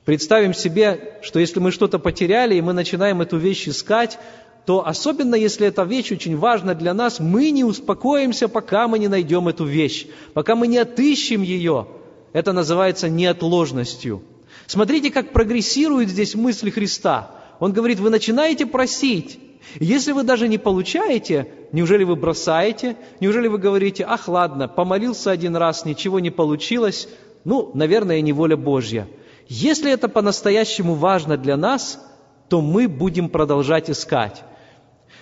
Представим 0.05 0.52
себе, 0.52 1.19
что 1.23 1.38
если 1.38 1.61
мы 1.61 1.71
что-то 1.71 1.99
потеряли, 1.99 2.57
и 2.57 2.61
мы 2.61 2.73
начинаем 2.73 3.21
эту 3.21 3.37
вещь 3.37 3.69
искать, 3.69 4.19
то 4.67 4.87
особенно 4.87 5.35
если 5.35 5.67
эта 5.67 5.83
вещь 5.83 6.12
очень 6.12 6.37
важна 6.37 6.75
для 6.75 6.95
нас, 6.95 7.21
мы 7.21 7.50
не 7.50 7.64
успокоимся, 7.64 8.49
пока 8.49 8.88
мы 8.88 8.99
не 8.99 9.09
найдем 9.09 9.49
эту 9.49 9.64
вещь, 9.64 10.07
пока 10.35 10.55
мы 10.55 10.67
не 10.67 10.79
отыщем 10.79 11.43
ее. 11.43 11.87
Это 12.33 12.52
называется 12.52 13.09
неотложностью. 13.09 14.23
Смотрите, 14.67 15.11
как 15.11 15.33
прогрессирует 15.33 16.09
здесь 16.09 16.35
мысль 16.35 16.71
Христа. 16.71 17.31
Он 17.59 17.73
говорит, 17.73 18.00
вы 18.00 18.11
начинаете 18.11 18.67
просить. 18.67 19.38
Если 19.78 20.12
вы 20.12 20.23
даже 20.23 20.49
не 20.49 20.59
получаете, 20.59 21.49
неужели 21.73 22.04
вы 22.04 22.16
бросаете? 22.16 22.97
Неужели 23.21 23.49
вы 23.49 23.59
говорите, 23.59 24.04
ах, 24.07 24.28
ладно, 24.28 24.69
помолился 24.69 25.31
один 25.31 25.57
раз, 25.57 25.85
ничего 25.85 26.21
не 26.21 26.31
получилось, 26.31 27.09
ну, 27.45 27.71
наверное, 27.75 28.21
не 28.21 28.33
воля 28.33 28.57
Божья. 28.57 29.09
Если 29.49 29.90
это 29.90 30.09
по-настоящему 30.09 30.95
важно 30.95 31.37
для 31.37 31.57
нас, 31.57 32.00
то 32.49 32.61
мы 32.61 32.88
будем 32.88 33.28
продолжать 33.28 33.90
искать. 33.90 34.45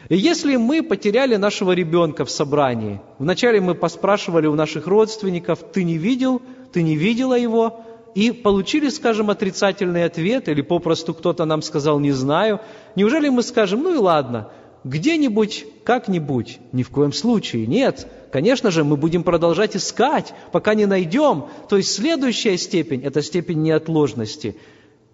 И 0.09 0.17
если 0.17 0.57
мы 0.57 0.83
потеряли 0.83 1.37
нашего 1.37 1.73
ребенка 1.73 2.25
в 2.25 2.31
собрании, 2.31 3.01
вначале 3.19 3.61
мы 3.61 3.75
поспрашивали 3.75 4.47
у 4.47 4.55
наших 4.55 4.87
родственников, 4.87 5.61
ты 5.73 5.85
не 5.85 5.99
видел, 5.99 6.43
ты 6.73 6.83
не 6.83 6.97
видела 6.97 7.39
его, 7.39 7.85
и 8.15 8.33
получили, 8.33 8.89
скажем, 8.89 9.31
отрицательный 9.31 10.05
ответ, 10.05 10.49
или 10.49 10.63
попросту 10.63 11.15
кто-то 11.15 11.45
нам 11.45 11.63
сказал 11.63 12.01
«не 12.01 12.13
знаю», 12.13 12.61
неужели 12.97 13.29
мы 13.29 13.43
скажем 13.43 13.83
«ну 13.83 13.95
и 13.95 13.99
ладно», 13.99 14.51
где-нибудь, 14.85 15.67
как-нибудь. 15.85 16.59
Ни 16.73 16.83
в 16.83 16.91
коем 16.91 17.13
случае. 17.13 17.67
Нет. 17.67 18.07
Конечно 18.33 18.71
же, 18.71 18.85
мы 18.85 18.97
будем 18.97 19.25
продолжать 19.25 19.77
искать, 19.77 20.33
пока 20.53 20.75
не 20.75 20.87
найдем. 20.87 21.47
То 21.69 21.77
есть 21.77 21.93
следующая 21.93 22.57
степень– 22.57 23.03
это 23.05 23.23
степень 23.23 23.63
неотложности. 23.63 24.57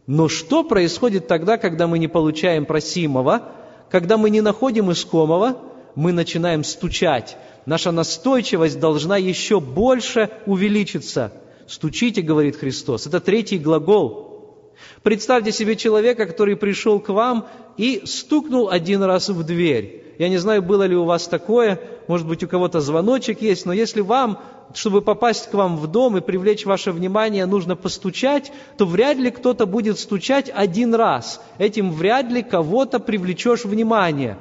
Но 0.07 0.29
что 0.29 0.63
происходит 0.63 1.27
тогда, 1.27 1.57
когда 1.57 1.89
мы 1.89 1.99
не 1.99 2.07
получаем 2.07 2.65
просимого, 2.65 3.43
когда 3.91 4.17
мы 4.17 4.31
не 4.31 4.41
находим 4.41 4.93
искомого, 4.93 5.59
мы 5.97 6.13
начинаем 6.13 6.63
стучать. 6.63 7.37
Наша 7.65 7.91
настойчивость 7.91 8.79
должна 8.79 9.17
еще 9.17 9.59
больше 9.59 10.31
увеличиться. 10.47 11.33
Стучите, 11.67 12.23
говорит 12.23 12.57
Христос. 12.57 13.07
Это 13.07 13.21
третий 13.21 13.59
глагол. 13.59 14.73
Представьте 15.03 15.53
себе 15.53 15.77
человека, 15.77 16.27
который 16.27 16.57
пришел 16.57 17.01
к 17.01 17.09
вам 17.09 17.49
и 17.77 18.03
стукнул 18.05 18.69
один 18.69 19.03
раз 19.03 19.29
в 19.29 19.43
дверь. 19.43 20.05
Я 20.19 20.29
не 20.29 20.39
знаю, 20.39 20.63
было 20.63 20.85
ли 20.85 20.97
у 20.97 21.05
вас 21.05 21.29
такое, 21.29 21.81
может 22.09 22.27
быть, 22.27 22.43
у 22.43 22.49
кого-то 22.49 22.81
звоночек 22.81 23.43
есть, 23.43 23.67
но 23.67 23.73
если 23.73 24.01
вам, 24.01 24.41
чтобы 24.75 25.03
попасть 25.03 25.51
к 25.51 25.55
вам 25.55 25.77
в 25.77 25.87
дом 25.89 26.17
и 26.17 26.23
привлечь 26.23 26.65
ваше 26.65 26.93
внимание, 26.93 27.45
нужно 27.47 27.77
постучать, 27.77 28.53
то 28.79 28.87
вряд 28.87 29.19
ли 29.19 29.31
кто-то 29.31 29.67
будет 29.67 29.99
стучать 29.99 30.51
один 30.55 30.95
раз. 30.95 31.43
Этим 31.59 31.93
вряд 31.93 32.31
ли 32.31 32.43
кого-то 32.43 32.99
привлечешь 32.99 33.65
внимание. 33.65 34.39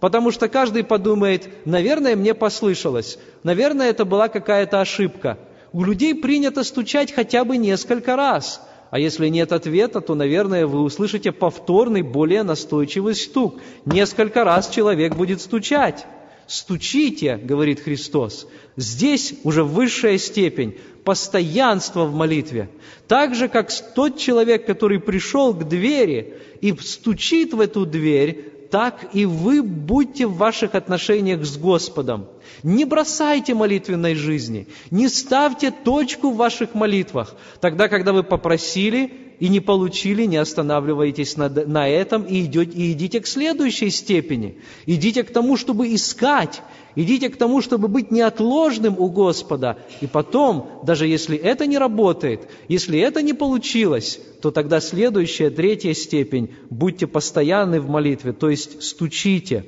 Потому 0.00 0.32
что 0.32 0.48
каждый 0.48 0.82
подумает, 0.82 1.48
наверное, 1.64 2.16
мне 2.16 2.34
послышалось, 2.34 3.18
наверное, 3.44 3.90
это 3.90 4.04
была 4.04 4.26
какая-то 4.26 4.80
ошибка. 4.80 5.38
У 5.72 5.84
людей 5.84 6.14
принято 6.14 6.64
стучать 6.64 7.12
хотя 7.12 7.44
бы 7.44 7.56
несколько 7.56 8.16
раз– 8.16 8.60
а 8.92 8.98
если 8.98 9.28
нет 9.28 9.52
ответа, 9.52 10.02
то, 10.02 10.14
наверное, 10.14 10.66
вы 10.66 10.82
услышите 10.82 11.32
повторный, 11.32 12.02
более 12.02 12.42
настойчивый 12.42 13.14
стук. 13.14 13.58
Несколько 13.86 14.44
раз 14.44 14.68
человек 14.68 15.16
будет 15.16 15.40
стучать. 15.40 16.04
«Стучите»,— 16.46 17.36
говорит 17.42 17.80
Христос. 17.80 18.46
Здесь 18.76 19.32
уже 19.44 19.64
высшая 19.64 20.18
степень 20.18 20.76
постоянства 21.04 22.04
в 22.04 22.14
молитве. 22.14 22.68
Так 23.08 23.34
же, 23.34 23.48
как 23.48 23.70
тот 23.94 24.18
человек, 24.18 24.66
который 24.66 25.00
пришел 25.00 25.54
к 25.54 25.66
двери 25.66 26.34
и 26.60 26.76
стучит 26.76 27.54
в 27.54 27.60
эту 27.62 27.86
дверь, 27.86 28.51
так 28.72 29.10
и 29.12 29.26
вы 29.26 29.62
будьте 29.62 30.26
в 30.26 30.38
ваших 30.38 30.74
отношениях 30.74 31.44
с 31.44 31.58
Господом. 31.58 32.26
Не 32.62 32.86
бросайте 32.86 33.52
молитвенной 33.52 34.14
жизни, 34.14 34.66
не 34.90 35.08
ставьте 35.08 35.70
точку 35.70 36.30
в 36.30 36.36
ваших 36.36 36.74
молитвах. 36.74 37.34
Тогда, 37.60 37.88
когда 37.88 38.14
вы 38.14 38.22
попросили 38.22 39.21
и 39.42 39.48
не 39.48 39.58
получили, 39.58 40.24
не 40.24 40.36
останавливайтесь 40.36 41.36
на, 41.36 41.48
на 41.48 41.88
этом 41.88 42.22
и, 42.22 42.44
идете, 42.44 42.78
и 42.78 42.92
идите 42.92 43.18
к 43.18 43.26
следующей 43.26 43.90
степени. 43.90 44.58
Идите 44.86 45.24
к 45.24 45.32
тому, 45.32 45.56
чтобы 45.56 45.92
искать, 45.96 46.62
идите 46.94 47.28
к 47.28 47.36
тому, 47.36 47.60
чтобы 47.60 47.88
быть 47.88 48.12
неотложным 48.12 48.94
у 48.96 49.08
Господа. 49.08 49.78
И 50.00 50.06
потом, 50.06 50.70
даже 50.84 51.08
если 51.08 51.36
это 51.36 51.66
не 51.66 51.76
работает, 51.76 52.48
если 52.68 53.00
это 53.00 53.20
не 53.20 53.32
получилось, 53.32 54.20
то 54.40 54.52
тогда 54.52 54.80
следующая, 54.80 55.50
третья 55.50 55.92
степень, 55.92 56.54
будьте 56.70 57.08
постоянны 57.08 57.80
в 57.80 57.88
молитве, 57.88 58.32
то 58.32 58.48
есть 58.48 58.80
стучите. 58.80 59.64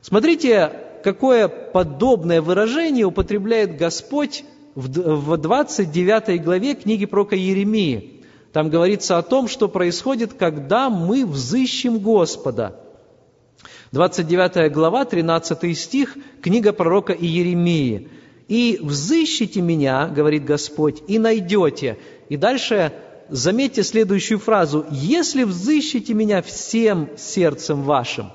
Смотрите, 0.00 0.72
какое 1.04 1.48
подобное 1.48 2.40
выражение 2.40 3.04
употребляет 3.04 3.76
Господь 3.76 4.44
в 4.74 5.36
29 5.36 6.42
главе 6.42 6.74
книги 6.76 7.04
пророка 7.04 7.36
Еремии. 7.36 8.15
Там 8.56 8.70
говорится 8.70 9.18
о 9.18 9.22
том, 9.22 9.48
что 9.48 9.68
происходит, 9.68 10.32
когда 10.32 10.88
мы 10.88 11.26
взыщем 11.26 11.98
Господа. 11.98 12.80
29 13.92 14.72
глава, 14.72 15.04
13 15.04 15.78
стих, 15.78 16.16
книга 16.40 16.72
пророка 16.72 17.12
Иеремии. 17.12 18.08
«И 18.48 18.78
взыщите 18.80 19.60
меня,— 19.60 20.06
говорит 20.16 20.46
Господь,— 20.46 21.02
и 21.06 21.18
найдете». 21.18 21.98
И 22.30 22.38
дальше 22.38 22.94
заметьте 23.28 23.82
следующую 23.82 24.38
фразу. 24.38 24.86
«Если 24.90 25.44
взыщите 25.44 26.14
меня 26.14 26.40
всем 26.40 27.10
сердцем 27.18 27.82
вашим». 27.82 28.30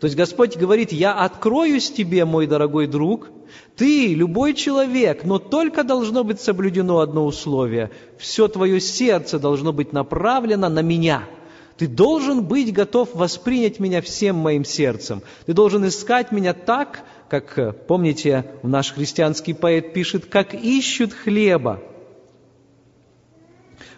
То 0.00 0.06
есть 0.06 0.16
Господь 0.16 0.56
говорит, 0.56 0.92
я 0.92 1.14
откроюсь 1.14 1.90
тебе, 1.90 2.24
мой 2.24 2.46
дорогой 2.46 2.86
друг, 2.86 3.28
ты, 3.76 4.14
любой 4.14 4.54
человек, 4.54 5.24
но 5.24 5.38
только 5.38 5.84
должно 5.84 6.24
быть 6.24 6.40
соблюдено 6.40 6.98
одно 6.98 7.24
условие. 7.24 7.90
Все 8.18 8.48
твое 8.48 8.80
сердце 8.80 9.38
должно 9.38 9.72
быть 9.72 9.92
направлено 9.92 10.68
на 10.68 10.80
меня. 10.80 11.24
Ты 11.78 11.86
должен 11.86 12.42
быть 12.44 12.72
готов 12.72 13.14
воспринять 13.14 13.80
меня 13.80 14.00
всем 14.00 14.36
моим 14.36 14.64
сердцем. 14.64 15.22
Ты 15.44 15.52
должен 15.52 15.86
искать 15.86 16.32
меня 16.32 16.54
так, 16.54 17.04
как, 17.28 17.86
помните, 17.86 18.46
наш 18.62 18.92
христианский 18.92 19.52
поэт 19.52 19.92
пишет, 19.92 20.26
как 20.26 20.54
ищут 20.54 21.12
хлеба. 21.12 21.80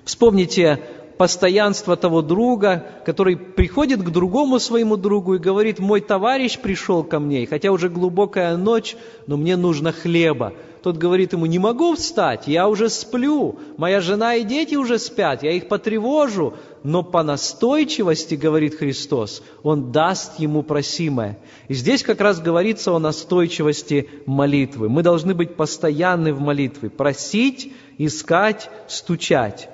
Вспомните 0.05 0.81
постоянство 1.19 1.97
того 1.97 2.23
друга, 2.23 2.87
который 3.05 3.37
приходит 3.37 4.03
к 4.03 4.11
другому 4.11 4.61
своему 4.61 4.97
другу 4.97 5.35
и 5.35 5.39
говорит, 5.39 5.81
мой 5.81 6.01
товарищ 6.01 6.59
пришел 6.59 7.03
ко 7.03 7.19
мне, 7.19 7.47
хотя 7.47 7.73
уже 7.73 7.89
глубокая 7.89 8.57
ночь, 8.57 8.97
но 9.27 9.37
мне 9.37 9.57
нужно 9.57 9.93
хлеба. 9.93 10.55
Тот 10.83 10.97
говорит 10.97 11.33
ему, 11.33 11.47
не 11.47 11.59
могу 11.59 11.97
встать, 11.97 12.47
я 12.47 12.69
уже 12.69 12.89
сплю, 12.89 13.59
моя 13.77 14.01
жена 14.01 14.37
и 14.37 14.45
дети 14.45 14.77
уже 14.77 15.01
спят, 15.01 15.43
я 15.43 15.53
их 15.53 15.67
потревожу. 15.69 16.55
Но 16.85 17.03
по 17.03 17.25
настойчивости, 17.25 18.37
говорит 18.37 18.77
Христос, 18.77 19.43
Он 19.65 19.91
даст 19.91 20.39
ему 20.39 20.63
просимое. 20.63 21.37
И 21.67 21.75
здесь 21.75 22.05
как 22.05 22.21
раз 22.21 22.41
говорится 22.41 22.93
о 22.93 23.01
настойчивости 23.01 24.09
молитвы. 24.27 24.89
Мы 24.89 25.03
должны 25.03 25.35
быть 25.35 25.57
постоянны 25.57 26.33
в 26.33 26.41
молитве, 26.41 26.89
просить, 26.89 27.73
искать, 27.99 28.71
стучать. 28.87 29.69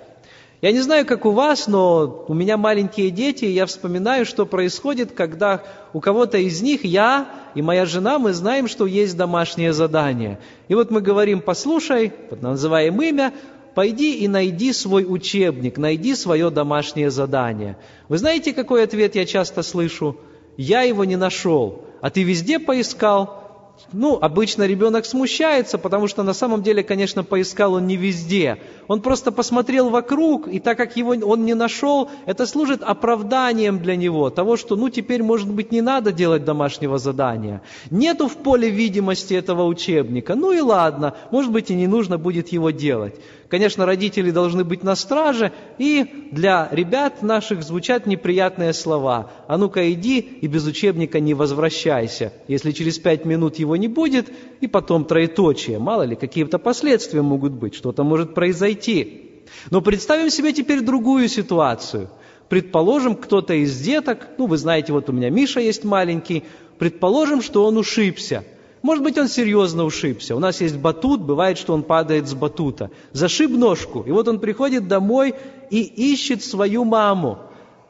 Я 0.64 0.73
не 0.73 0.80
знаю, 0.80 1.04
как 1.04 1.26
у 1.26 1.30
вас, 1.33 1.66
но 1.66 2.25
у 2.26 2.33
меня 2.33 2.56
маленькие 2.56 3.11
дети, 3.11 3.44
и 3.44 3.50
я 3.50 3.66
вспоминаю, 3.66 4.25
что 4.25 4.47
происходит, 4.47 5.12
когда 5.12 5.62
у 5.92 6.00
кого-то 6.00 6.38
из 6.38 6.62
них 6.62 6.87
я 6.87 7.28
и 7.54 7.61
моя 7.61 7.85
жена, 7.85 8.18
мы 8.18 8.33
знаем, 8.33 8.66
что 8.66 8.87
есть 8.87 9.14
домашнее 9.14 9.75
задание. 9.75 10.38
И 10.68 10.75
вот 10.75 10.90
мы 10.90 11.02
говорим, 11.02 11.42
послушай, 11.42 12.14
вот 12.30 12.40
называем 12.40 12.99
имя, 13.02 13.35
пойди 13.75 14.14
и 14.21 14.26
найди 14.26 14.73
свой 14.73 15.04
учебник, 15.06 15.76
найди 15.76 16.14
свое 16.14 16.49
домашнее 16.49 17.11
задание. 17.11 17.76
Вы 18.09 18.16
знаете, 18.16 18.54
какой 18.54 18.85
ответ 18.85 19.16
я 19.16 19.26
часто 19.26 19.62
слышу? 19.62 20.16
Я 20.56 20.80
его 20.80 21.04
не 21.04 21.16
нашел. 21.16 21.85
А 22.00 22.09
ты 22.09 22.23
везде 22.23 22.59
поискал? 22.59 23.44
Ну, 23.93 24.19
обычно 24.21 24.66
ребенок 24.66 25.07
смущается, 25.07 25.78
потому 25.78 26.09
что 26.09 26.23
на 26.23 26.33
самом 26.33 26.62
деле, 26.62 26.83
конечно, 26.83 27.23
поискал 27.23 27.75
он 27.75 27.87
не 27.87 27.97
везде. 27.97 28.59
Он 28.88 29.00
просто 29.00 29.31
посмотрел 29.31 29.88
вокруг, 29.90 30.49
и 30.49 30.59
так 30.59 30.76
как 30.76 30.97
его 30.97 31.11
он 31.11 31.45
не 31.45 31.54
нашел, 31.54 32.11
это 32.26 32.47
служит 32.47 32.83
оправданием 32.83 33.78
для 33.78 33.97
него, 33.97 34.31
того, 34.31 34.57
что, 34.57 34.76
ну, 34.76 34.88
теперь, 34.88 35.23
может 35.23 35.49
быть, 35.49 35.73
не 35.73 35.81
надо 35.81 36.12
делать 36.12 36.45
домашнего 36.45 36.99
задания. 36.99 37.62
Нету 37.90 38.28
в 38.28 38.37
поле 38.37 38.69
видимости 38.69 39.35
этого 39.35 39.64
учебника, 39.64 40.35
ну 40.35 40.52
и 40.52 40.61
ладно, 40.61 41.14
может 41.31 41.52
быть, 41.52 41.71
и 41.71 41.75
не 41.75 41.87
нужно 41.87 42.19
будет 42.19 42.49
его 42.49 42.71
делать. 42.71 43.14
Конечно, 43.54 43.87
родители 43.87 44.32
должны 44.32 44.64
быть 44.64 44.82
на 44.82 44.96
страже, 44.96 45.52
и 45.78 46.26
для 46.32 46.68
ребят 46.73 47.23
наших 47.23 47.62
звучат 47.62 48.04
неприятные 48.04 48.73
слова. 48.73 49.30
«А 49.46 49.56
ну-ка 49.56 49.92
иди 49.92 50.18
и 50.18 50.49
без 50.49 50.66
учебника 50.66 51.20
не 51.20 51.34
возвращайся, 51.34 52.32
если 52.49 52.73
через 52.73 52.99
пять 52.99 53.25
минут 53.25 53.61
его 53.61 53.76
не 53.76 53.87
будет, 53.87 54.28
и 54.61 54.66
потом 54.66 55.04
троеточие. 55.04 55.78
Мало 55.78 56.02
ли, 56.02 56.16
какие-то 56.16 56.58
последствия 56.58 57.23
могут 57.23 57.52
быть, 57.52 57.76
что-то 57.76 58.02
может 58.02 58.34
произойти». 58.34 59.44
Но 59.70 59.80
представим 59.80 60.30
себе 60.30 60.52
теперь 60.52 60.80
другую 60.80 61.28
ситуацию. 61.28 62.11
Предположим, 62.49 63.14
кто-то 63.14 63.54
из 63.54 63.78
деток, 63.78 64.30
ну 64.37 64.46
вы 64.46 64.56
знаете, 64.56 64.92
вот 64.92 65.08
у 65.08 65.12
меня 65.12 65.30
Миша 65.30 65.61
есть 65.61 65.84
маленький, 65.84 66.42
предположим, 66.80 67.40
что 67.40 67.64
он 67.64 67.76
ушибся– 67.76 68.42
может 68.85 69.03
быть, 69.03 69.17
он 69.17 69.29
серьезно 69.29 69.85
ушибся. 69.85 70.37
У 70.37 70.38
нас 70.38 70.61
есть 70.61 70.76
батут, 70.76 71.23
бывает, 71.23 71.57
что 71.57 71.73
он 71.73 71.85
падает 71.85 72.29
с 72.29 72.35
батута. 72.35 72.91
Зашиб 73.12 73.50
ножку, 73.50 74.03
и 74.07 74.11
вот 74.11 74.29
он 74.29 74.38
приходит 74.38 74.88
домой 74.88 75.35
и 75.71 75.81
ищет 75.81 76.45
свою 76.45 76.85
маму. 76.85 77.39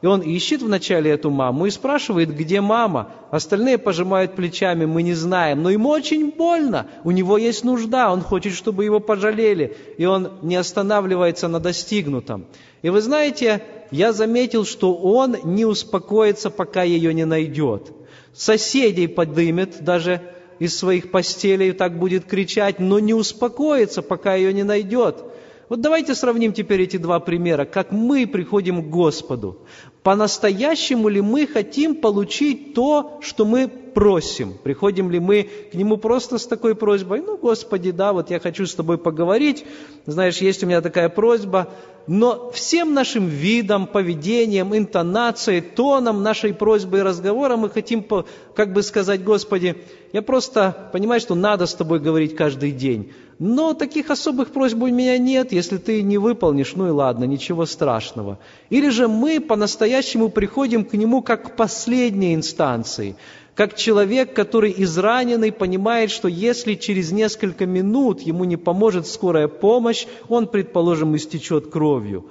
И 0.01 0.05
он 0.05 0.21
ищет 0.21 0.61
вначале 0.61 1.11
эту 1.11 1.31
маму 1.31 1.65
и 1.65 1.69
спрашивает, 1.69 2.33
где 2.33 2.61
мама. 2.61 3.09
Остальные 3.29 3.77
пожимают 3.77 4.35
плечами, 4.37 4.85
мы 4.85 5.03
не 5.03 5.13
знаем. 5.13 5.63
Но 5.63 5.69
ему 5.69 5.89
очень 5.89 6.31
больно, 6.31 6.87
у 7.03 7.11
него 7.11 7.37
есть 7.37 7.65
нужда, 7.65 8.13
он 8.13 8.21
хочет, 8.21 8.53
чтобы 8.53 8.85
его 8.85 9.01
пожалели. 9.01 9.75
И 9.97 10.05
он 10.05 10.29
не 10.43 10.55
останавливается 10.55 11.49
на 11.49 11.59
достигнутом. 11.59 12.45
И 12.83 12.89
вы 12.89 13.01
знаете, 13.01 13.61
я 13.91 14.13
заметил, 14.13 14.63
что 14.63 14.95
он 14.95 15.35
не 15.43 15.65
успокоится, 15.65 16.49
пока 16.49 16.83
ее 16.83 17.13
не 17.13 17.25
найдет. 17.25 17.91
Соседей 18.33 19.07
подымет 19.07 19.83
даже 19.83 20.21
из 20.59 20.77
своих 20.77 21.11
постелей 21.11 21.73
так 21.73 21.97
будет 21.97 22.25
кричать, 22.25 22.79
но 22.79 22.99
не 22.99 23.13
успокоится, 23.13 24.01
пока 24.01 24.35
ее 24.35 24.53
не 24.53 24.63
найдет. 24.63 25.23
Вот 25.67 25.81
давайте 25.81 26.13
сравним 26.13 26.53
теперь 26.53 26.81
эти 26.83 26.97
два 26.97 27.19
примера, 27.19 27.65
как 27.65 27.91
мы 27.91 28.27
приходим 28.27 28.83
к 28.83 28.89
Господу. 28.89 29.57
По-настоящему 30.03 31.09
ли 31.09 31.21
мы 31.21 31.47
хотим 31.47 31.95
получить 31.95 32.75
то, 32.75 33.17
что 33.21 33.45
мы 33.45 33.67
просим? 33.67 34.53
Приходим 34.63 35.09
ли 35.09 35.19
мы 35.19 35.49
к 35.71 35.73
Нему 35.73 35.97
просто 35.97 36.37
с 36.37 36.45
такой 36.45 36.75
просьбой? 36.75 37.23
Ну, 37.25 37.37
Господи, 37.37 37.89
да, 37.89 38.13
вот 38.13 38.29
я 38.29 38.39
хочу 38.39 38.67
с 38.67 38.75
Тобой 38.75 38.99
поговорить. 38.99 39.65
Знаешь, 40.05 40.37
есть 40.37 40.63
у 40.63 40.67
меня 40.67 40.81
такая 40.81 41.09
просьба. 41.09 41.69
Но 42.05 42.51
всем 42.51 42.93
нашим 42.93 43.27
видом, 43.27 43.87
поведением, 43.87 44.77
интонацией, 44.77 45.61
тоном 45.61 46.21
нашей 46.21 46.53
просьбы 46.53 46.99
и 46.99 47.01
разговора 47.01 47.57
мы 47.57 47.71
хотим, 47.71 48.05
как 48.53 48.73
бы 48.73 48.83
сказать, 48.83 49.23
Господи, 49.23 49.75
я 50.13 50.21
просто 50.21 50.89
понимаю, 50.93 51.19
что 51.19 51.33
надо 51.33 51.65
с 51.65 51.73
Тобой 51.73 51.99
говорить 51.99 52.35
каждый 52.35 52.71
день. 52.71 53.11
Но 53.37 53.73
таких 53.73 54.11
особых 54.11 54.51
просьб 54.51 54.81
у 54.81 54.87
меня 54.87 55.17
нет, 55.17 55.51
если 55.51 55.77
ты 55.77 56.01
не 56.01 56.17
выполнишь, 56.17 56.73
ну 56.75 56.87
и 56.87 56.91
ладно, 56.91 57.25
ничего 57.25 57.65
страшного. 57.65 58.39
Или 58.69 58.89
же 58.89 59.09
мы 59.09 59.41
по-настоящему 59.41 60.29
приходим 60.29 60.85
к 60.85 60.93
Нему 60.93 61.21
как 61.21 61.43
к 61.43 61.55
последней 61.57 62.33
инстанции, 62.33 63.17
как 63.53 63.75
человек, 63.75 64.33
который 64.33 64.73
израненный, 64.77 65.51
понимает, 65.51 66.11
что 66.11 66.29
если 66.29 66.75
через 66.75 67.11
несколько 67.11 67.65
минут 67.65 68.21
ему 68.21 68.45
не 68.45 68.55
поможет 68.55 69.05
скорая 69.05 69.49
помощь, 69.49 70.07
он, 70.29 70.47
предположим, 70.47 71.15
истечет 71.17 71.67
кровью. 71.67 72.25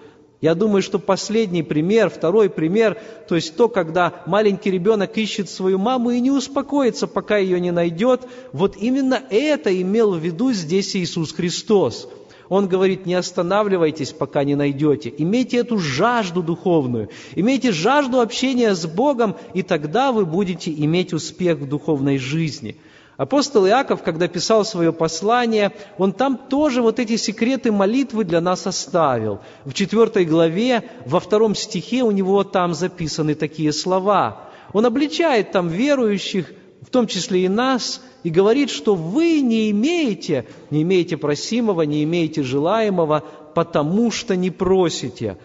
Я 0.45 0.55
думаю, 0.55 0.83
что 0.83 0.99
последний 0.99 1.63
пример, 1.63 2.11
второй 2.11 2.51
пример, 2.51 2.99
то 3.27 3.35
есть 3.35 3.57
то, 3.57 3.67
когда 3.67 4.23
маленький 4.27 4.71
ребенок 4.71 5.17
ищет 5.17 5.49
свою 5.49 5.79
маму 5.79 6.11
и 6.11 6.21
не 6.21 6.31
успокоится, 6.31 7.07
пока 7.07 7.39
ее 7.39 7.59
не 7.59 7.71
найдет, 7.71 8.29
вот 8.53 8.77
именно 8.77 9.23
это 9.31 9.75
имел 9.81 10.13
в 10.13 10.19
виду 10.19 10.53
здесь 10.53 10.95
Иисус 10.97 11.33
Христос. 11.33 12.11
Он 12.51 12.69
говорит, 12.69 13.07
не 13.07 13.15
останавливайтесь, 13.15 14.13
пока 14.13 14.45
не 14.45 14.55
найдете. 14.55 15.11
Имейте 15.17 15.57
эту 15.57 15.79
жажду 15.79 16.43
духовную, 16.43 17.09
имейте 17.35 17.73
жажду 17.73 18.21
общения 18.21 18.75
с 18.75 18.85
Богом, 18.85 19.37
и 19.55 19.63
тогда 19.63 20.13
вы 20.13 20.27
будете 20.27 20.71
иметь 20.71 21.15
успех 21.15 21.57
в 21.57 21.67
духовной 21.67 22.19
жизни– 22.19 22.77
Апостол 23.16 23.66
Иаков, 23.66 24.03
когда 24.03 24.27
писал 24.27 24.64
свое 24.64 24.92
послание, 24.92 25.70
он 25.98 26.12
там 26.12 26.37
тоже 26.37 26.83
вот 26.83 26.98
эти 26.98 27.16
секреты 27.16 27.70
молитвы 27.70 28.24
для 28.24 28.40
нас 28.40 28.66
оставил. 28.66 29.40
В 29.64 29.72
четвертой 29.72 30.24
главе, 30.24 30.83
во 31.07 31.20
втором 31.20 31.55
стихе 31.55 32.03
у 32.03 32.11
него 32.11 32.42
там 32.42 32.74
записаны 32.74 33.37
такие 33.37 33.72
слова. 33.72 34.48
Он 34.72 34.85
обличает 34.85 35.53
там 35.53 35.68
верующих, 35.68 36.53
в 36.81 36.90
том 36.90 37.07
числе 37.07 37.44
и 37.44 37.48
нас, 37.48 38.03
и 38.24 38.31
говорит, 38.31 38.68
что 38.70 38.96
вы 38.96 39.40
не 39.40 39.70
имеете, 39.70 40.46
не 40.70 40.83
имеете 40.83 41.16
просимого, 41.16 41.83
не 41.83 42.03
имеете 42.03 42.42
желаемого, 42.42 43.22
потому 43.55 44.11
что 44.11 44.35
не 44.35 44.50
просите. 44.50 45.38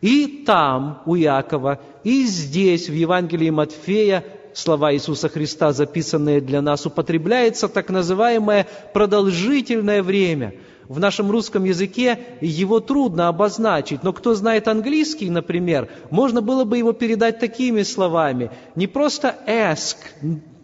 И 0.00 0.42
там 0.44 1.02
у 1.06 1.14
Иакова, 1.14 1.80
и 2.02 2.24
здесь, 2.24 2.88
в 2.88 2.94
Евангелии 2.94 3.50
Матфея, 3.50 4.24
слова 4.54 4.92
Иисуса 4.94 5.28
Христа, 5.28 5.72
записанные 5.72 6.40
для 6.40 6.60
нас, 6.62 6.86
употребляется 6.86 7.68
так 7.68 7.90
называемое 7.90 8.66
продолжительное 8.92 10.02
время. 10.02 10.54
В 10.88 10.98
нашем 10.98 11.30
русском 11.30 11.64
языке 11.64 12.18
его 12.40 12.80
трудно 12.80 13.28
обозначить, 13.28 14.02
но 14.02 14.12
кто 14.12 14.34
знает 14.34 14.66
английский, 14.66 15.30
например, 15.30 15.88
можно 16.10 16.40
было 16.40 16.64
бы 16.64 16.78
его 16.78 16.92
передать 16.92 17.38
такими 17.38 17.82
словами. 17.82 18.50
Не 18.74 18.88
просто 18.88 19.36
ask, 19.46 19.96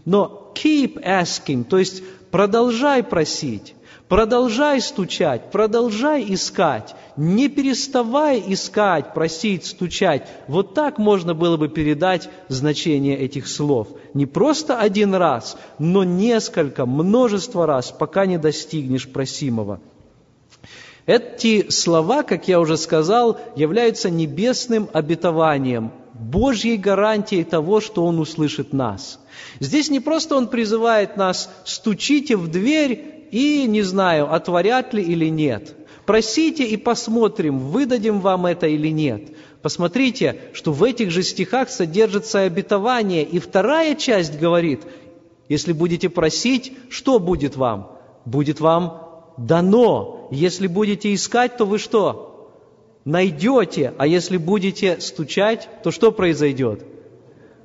но 0.05 0.53
keep 0.57 1.01
asking, 1.05 1.63
то 1.63 1.79
есть 1.79 2.03
продолжай 2.33 3.05
просить. 3.05 3.77
Продолжай 4.09 4.81
стучать, 4.81 5.51
продолжай 5.51 6.25
искать, 6.33 6.95
не 7.17 7.49
переставай 7.49 8.41
искать, 8.47 9.13
просить, 9.15 9.67
стучать. 9.67 10.29
Вот 10.47 10.75
так 10.75 10.99
можно 10.99 11.35
было 11.35 11.57
бы 11.57 11.69
передать 11.69 12.29
значение 12.47 13.19
этих 13.19 13.49
слов. 13.49 13.89
Не 14.15 14.27
просто 14.27 14.79
один 14.79 15.13
раз, 15.17 15.57
но 15.81 16.05
несколько, 16.05 16.87
множество 16.87 17.67
раз, 17.67 17.91
пока 17.91 18.27
не 18.27 18.39
достигнешь 18.39 19.09
просимого. 19.09 19.81
Эти 21.07 21.69
слова, 21.71 22.23
как 22.23 22.47
я 22.47 22.61
уже 22.61 22.77
сказал, 22.77 23.41
являются 23.57 24.09
небесным 24.09 24.89
обетованием, 24.93 25.91
Божьей 26.15 26.77
гарантией 26.77 27.45
того, 27.45 27.81
что 27.81 28.07
Он 28.07 28.21
услышит 28.21 28.73
нас. 28.73 29.21
Здесь 29.59 29.91
не 29.91 30.01
просто 30.01 30.37
Он 30.37 30.49
призывает 30.49 31.17
нас 31.17 31.51
«стучите 31.65 32.37
в 32.37 32.49
дверь 32.49 33.16
и 33.31 33.67
не 33.67 33.83
знаю, 33.83 34.33
отворят 34.33 34.95
ли 34.95 35.03
или 35.03 35.27
нет. 35.27 35.75
Просите 36.07 36.65
и 36.65 36.77
посмотрим, 36.77 37.59
выдадим 37.59 38.21
вам 38.21 38.47
это 38.47 38.67
или 38.67 38.89
нет. 38.89 39.33
Посмотрите, 39.63 40.41
что 40.53 40.73
в 40.73 40.85
этих 40.85 41.11
же 41.11 41.23
стихах 41.23 41.69
содержится 41.69 42.43
обетование, 42.43 43.25
и 43.25 43.39
вторая 43.41 43.97
часть 43.97 44.39
говорит, 44.39 44.83
если 45.49 45.73
будете 45.73 46.09
просить, 46.09 46.73
что 46.91 47.19
будет 47.19 47.57
вам? 47.57 47.99
Будет 48.25 48.61
вам 48.61 49.33
дано. 49.37 50.29
Если 50.31 50.67
будете 50.67 51.15
искать, 51.15 51.57
то 51.57 51.65
вы 51.65 51.79
что? 51.79 52.53
Найдете. 53.05 53.95
А 53.99 54.07
если 54.07 54.37
будете 54.37 55.01
стучать, 55.01 55.69
то 55.83 55.91
что 55.91 56.13
произойдет? 56.13 56.85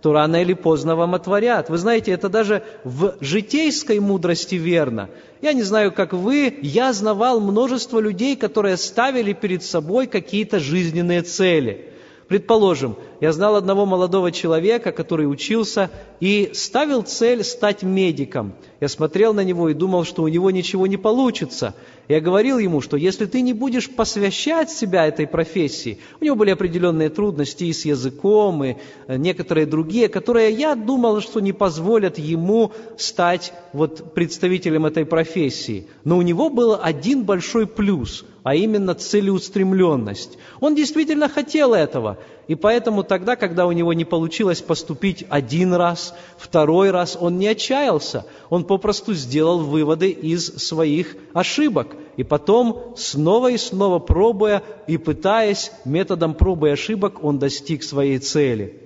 То 0.02 0.14
рано 0.14 0.42
или 0.42 0.54
поздно 0.54 0.96
вам 0.96 1.16
отворят. 1.16 1.70
Вы 1.70 1.78
знаете, 1.78 2.12
это 2.12 2.28
даже 2.28 2.64
в 2.84 3.16
житейской 3.20 4.00
мудрости 4.00 4.56
верно. 4.56 5.10
Я 5.42 5.54
не 5.54 5.64
знаю, 5.64 5.92
как 5.92 6.14
вы, 6.14 6.58
я 6.62 6.92
знавал 6.94 7.40
множество 7.40 8.00
людей, 8.00 8.36
которые 8.36 8.78
ставили 8.78 9.34
перед 9.34 9.64
собой 9.64 10.08
какие-то 10.08 10.60
жизненные 10.60 11.22
цели. 11.22 11.88
Предположим, 12.28 12.96
я 13.20 13.34
знал 13.34 13.58
одного 13.58 13.86
молодого 13.86 14.32
человека, 14.32 14.94
который 14.94 15.30
учился 15.30 15.92
и 16.22 16.52
ставил 16.54 17.02
цель 17.02 17.44
стать 17.44 17.84
медиком. 17.84 18.54
Я 18.80 18.88
смотрел 18.88 19.34
на 19.34 19.44
него 19.44 19.68
и 19.68 19.74
думал, 19.74 20.06
что 20.06 20.24
у 20.24 20.30
него 20.30 20.50
ничего 20.50 20.88
не 20.88 20.96
получится. 20.96 21.76
Я 22.12 22.20
говорил 22.20 22.58
ему, 22.58 22.82
что 22.82 22.98
если 22.98 23.26
ты 23.26 23.40
не 23.40 23.54
будешь 23.54 23.90
посвящать 23.90 24.70
себя 24.70 25.08
этой 25.08 25.26
профессии, 25.26 26.00
у 26.20 26.26
него 26.26 26.36
были 26.36 26.50
определенные 26.50 27.08
трудности 27.08 27.64
и 27.64 27.72
с 27.72 27.86
языком, 27.86 28.66
и 28.66 28.76
э, 29.08 29.16
некоторые 29.16 29.66
другие, 29.66 30.10
которые 30.10 30.52
я 30.52 30.76
думал, 30.76 31.22
что 31.22 31.40
не 31.40 31.54
позволят 31.54 32.18
ему 32.18 32.74
стать 32.98 33.54
вот 33.72 34.14
представителем 34.14 34.86
этой 34.86 35.06
профессии. 35.06 35.88
Но 36.04 36.18
у 36.18 36.22
него 36.22 36.50
был 36.50 36.78
один 36.82 37.24
большой 37.24 37.66
плюс, 37.66 38.26
а 38.44 38.56
именно 38.56 38.94
целеустремленность. 38.94 40.38
Он 40.60 40.76
действительно 40.76 41.30
хотел 41.30 41.74
этого. 41.74 42.18
И 42.50 42.56
поэтому 42.56 43.04
тогда, 43.04 43.38
когда 43.38 43.66
у 43.66 43.72
него 43.72 43.94
не 43.94 44.04
получилось 44.04 44.60
поступить 44.60 45.24
один 45.30 45.74
раз, 45.74 46.14
второй 46.38 46.92
раз, 46.92 47.18
он 47.18 47.38
не 47.38 47.48
отчаялся. 47.48 48.26
Он 48.50 48.66
попросту 48.66 49.14
сделал 49.14 49.60
выводы 49.60 50.10
из 50.10 50.48
своих 50.58 51.16
ошибок. 51.34 51.96
И 52.18 52.24
потом, 52.24 52.94
снова 52.96 53.52
и 53.52 53.58
снова 53.58 54.00
пробуя 54.00 54.64
и 54.88 54.98
пытаясь, 54.98 55.72
методом 55.86 56.34
пробы 56.34 56.70
и 56.70 56.72
ошибок, 56.72 57.24
он 57.24 57.40
достиг 57.40 57.84
своей 57.84 58.20
цели. 58.20 58.82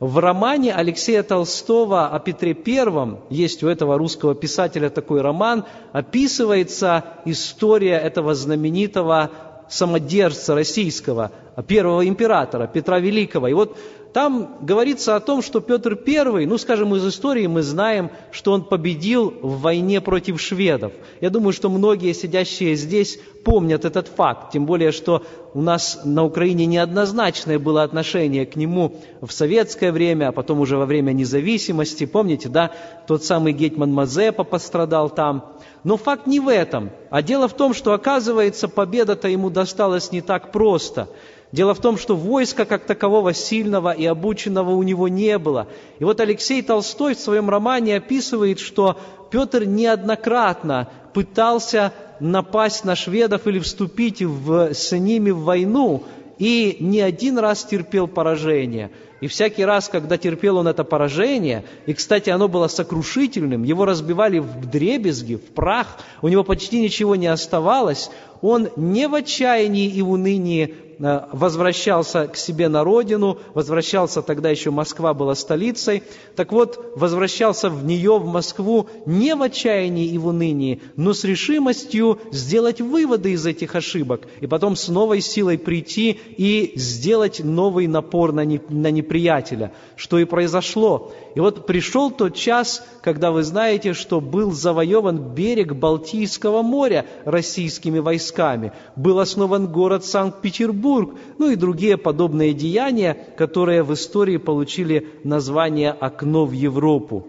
В 0.00 0.18
романе 0.18 0.74
Алексея 0.74 1.22
Толстого 1.22 2.08
о 2.08 2.18
Петре 2.18 2.52
Первом, 2.52 3.20
есть 3.30 3.62
у 3.62 3.68
этого 3.68 3.96
русского 3.96 4.34
писателя 4.34 4.90
такой 4.90 5.20
роман, 5.20 5.64
описывается 5.92 7.04
история 7.24 7.98
этого 7.98 8.34
знаменитого 8.34 9.30
самодержца 9.68 10.54
российского, 10.54 11.30
первого 11.66 12.06
императора 12.06 12.66
Петра 12.66 12.98
Великого. 12.98 13.48
И 13.48 13.54
вот 13.54 13.76
там 14.14 14.58
говорится 14.60 15.16
о 15.16 15.20
том, 15.20 15.42
что 15.42 15.58
Петр 15.60 15.98
I, 16.06 16.46
ну, 16.46 16.56
скажем, 16.56 16.94
из 16.94 17.04
истории 17.04 17.48
мы 17.48 17.62
знаем, 17.62 18.10
что 18.30 18.52
он 18.52 18.62
победил 18.62 19.34
в 19.42 19.60
войне 19.60 20.00
против 20.00 20.40
шведов. 20.40 20.92
Я 21.20 21.30
думаю, 21.30 21.52
что 21.52 21.68
многие 21.68 22.12
сидящие 22.12 22.76
здесь 22.76 23.18
помнят 23.44 23.84
этот 23.84 24.06
факт, 24.06 24.52
тем 24.52 24.66
более, 24.66 24.92
что 24.92 25.24
у 25.52 25.60
нас 25.60 26.02
на 26.04 26.24
Украине 26.24 26.64
неоднозначное 26.66 27.58
было 27.58 27.82
отношение 27.82 28.46
к 28.46 28.54
нему 28.54 29.00
в 29.20 29.32
советское 29.32 29.90
время, 29.90 30.28
а 30.28 30.32
потом 30.32 30.60
уже 30.60 30.76
во 30.76 30.86
время 30.86 31.10
независимости. 31.10 32.06
Помните, 32.06 32.48
да, 32.48 32.70
тот 33.08 33.24
самый 33.24 33.52
Гетман 33.52 33.92
Мазепа 33.92 34.44
пострадал 34.44 35.10
там. 35.10 35.56
Но 35.82 35.96
факт 35.96 36.28
не 36.28 36.38
в 36.38 36.48
этом, 36.48 36.90
а 37.10 37.20
дело 37.20 37.48
в 37.48 37.54
том, 37.54 37.74
что, 37.74 37.92
оказывается, 37.92 38.68
победа-то 38.68 39.26
ему 39.26 39.50
досталась 39.50 40.12
не 40.12 40.22
так 40.22 40.52
просто. 40.52 41.08
Дело 41.54 41.72
в 41.72 41.80
том, 41.80 41.98
что 41.98 42.16
войска 42.16 42.64
как 42.64 42.84
такового 42.84 43.32
сильного 43.32 43.92
и 43.92 44.04
обученного 44.06 44.70
у 44.72 44.82
него 44.82 45.06
не 45.06 45.38
было. 45.38 45.68
И 46.00 46.04
вот 46.04 46.18
Алексей 46.18 46.62
Толстой 46.62 47.14
в 47.14 47.20
своем 47.20 47.48
романе 47.48 47.98
описывает, 47.98 48.58
что 48.58 48.98
Петр 49.30 49.64
неоднократно 49.64 50.88
пытался 51.12 51.92
напасть 52.18 52.84
на 52.84 52.96
шведов 52.96 53.46
или 53.46 53.60
вступить 53.60 54.20
в, 54.20 54.74
с 54.74 54.90
ними 54.98 55.30
в 55.30 55.44
войну, 55.44 56.02
и 56.38 56.76
не 56.80 57.00
один 57.00 57.38
раз 57.38 57.62
терпел 57.62 58.08
поражение– 58.08 58.90
и 59.24 59.26
всякий 59.26 59.64
раз, 59.64 59.88
когда 59.88 60.18
терпел 60.18 60.58
он 60.58 60.68
это 60.68 60.84
поражение, 60.84 61.64
и, 61.86 61.94
кстати, 61.94 62.28
оно 62.28 62.46
было 62.46 62.68
сокрушительным, 62.68 63.62
его 63.62 63.86
разбивали 63.86 64.38
в 64.38 64.66
дребезги, 64.66 65.36
в 65.36 65.54
прах, 65.54 65.98
у 66.20 66.28
него 66.28 66.44
почти 66.44 66.82
ничего 66.82 67.16
не 67.16 67.28
оставалось, 67.28 68.10
он 68.42 68.68
не 68.76 69.08
в 69.08 69.14
отчаянии 69.14 69.88
и 69.88 70.02
в 70.02 70.10
унынии 70.10 70.74
возвращался 70.98 72.28
к 72.28 72.36
себе 72.36 72.68
на 72.68 72.84
родину, 72.84 73.38
возвращался, 73.54 74.22
тогда 74.22 74.50
еще 74.50 74.70
Москва 74.70 75.14
была 75.14 75.34
столицей, 75.34 76.02
так 76.36 76.52
вот, 76.52 76.92
возвращался 76.96 77.70
в 77.70 77.84
нее, 77.84 78.18
в 78.18 78.26
Москву, 78.26 78.88
не 79.06 79.34
в 79.34 79.42
отчаянии 79.42 80.06
и 80.06 80.18
в 80.18 80.26
унынии, 80.26 80.80
но 80.96 81.12
с 81.12 81.24
решимостью 81.24 82.18
сделать 82.30 82.80
выводы 82.80 83.32
из 83.32 83.46
этих 83.46 83.74
ошибок, 83.74 84.22
и 84.40 84.46
потом 84.46 84.76
с 84.76 84.88
новой 84.88 85.20
силой 85.20 85.58
прийти 85.58 86.10
и 86.12 86.72
сделать 86.76 87.40
новый 87.42 87.86
напор 87.86 88.32
на 88.32 88.44
неприятеля, 88.44 89.72
что 89.96 90.18
и 90.18 90.24
произошло. 90.24 91.12
И 91.34 91.40
вот 91.40 91.66
пришел 91.66 92.12
тот 92.12 92.36
час, 92.36 92.86
когда 93.02 93.32
вы 93.32 93.42
знаете, 93.42 93.92
что 93.92 94.20
был 94.20 94.52
завоеван 94.52 95.34
берег 95.34 95.74
Балтийского 95.74 96.62
моря 96.62 97.06
российскими 97.24 97.98
войсками, 97.98 98.72
был 98.94 99.18
основан 99.18 99.66
город 99.66 100.04
Санкт-Петербург, 100.04 101.14
ну 101.38 101.50
и 101.50 101.56
другие 101.56 101.96
подобные 101.96 102.54
деяния, 102.54 103.14
которые 103.36 103.82
в 103.82 103.92
истории 103.92 104.36
получили 104.36 105.08
название 105.24 105.90
«Окно 105.90 106.46
в 106.46 106.52
Европу». 106.52 107.26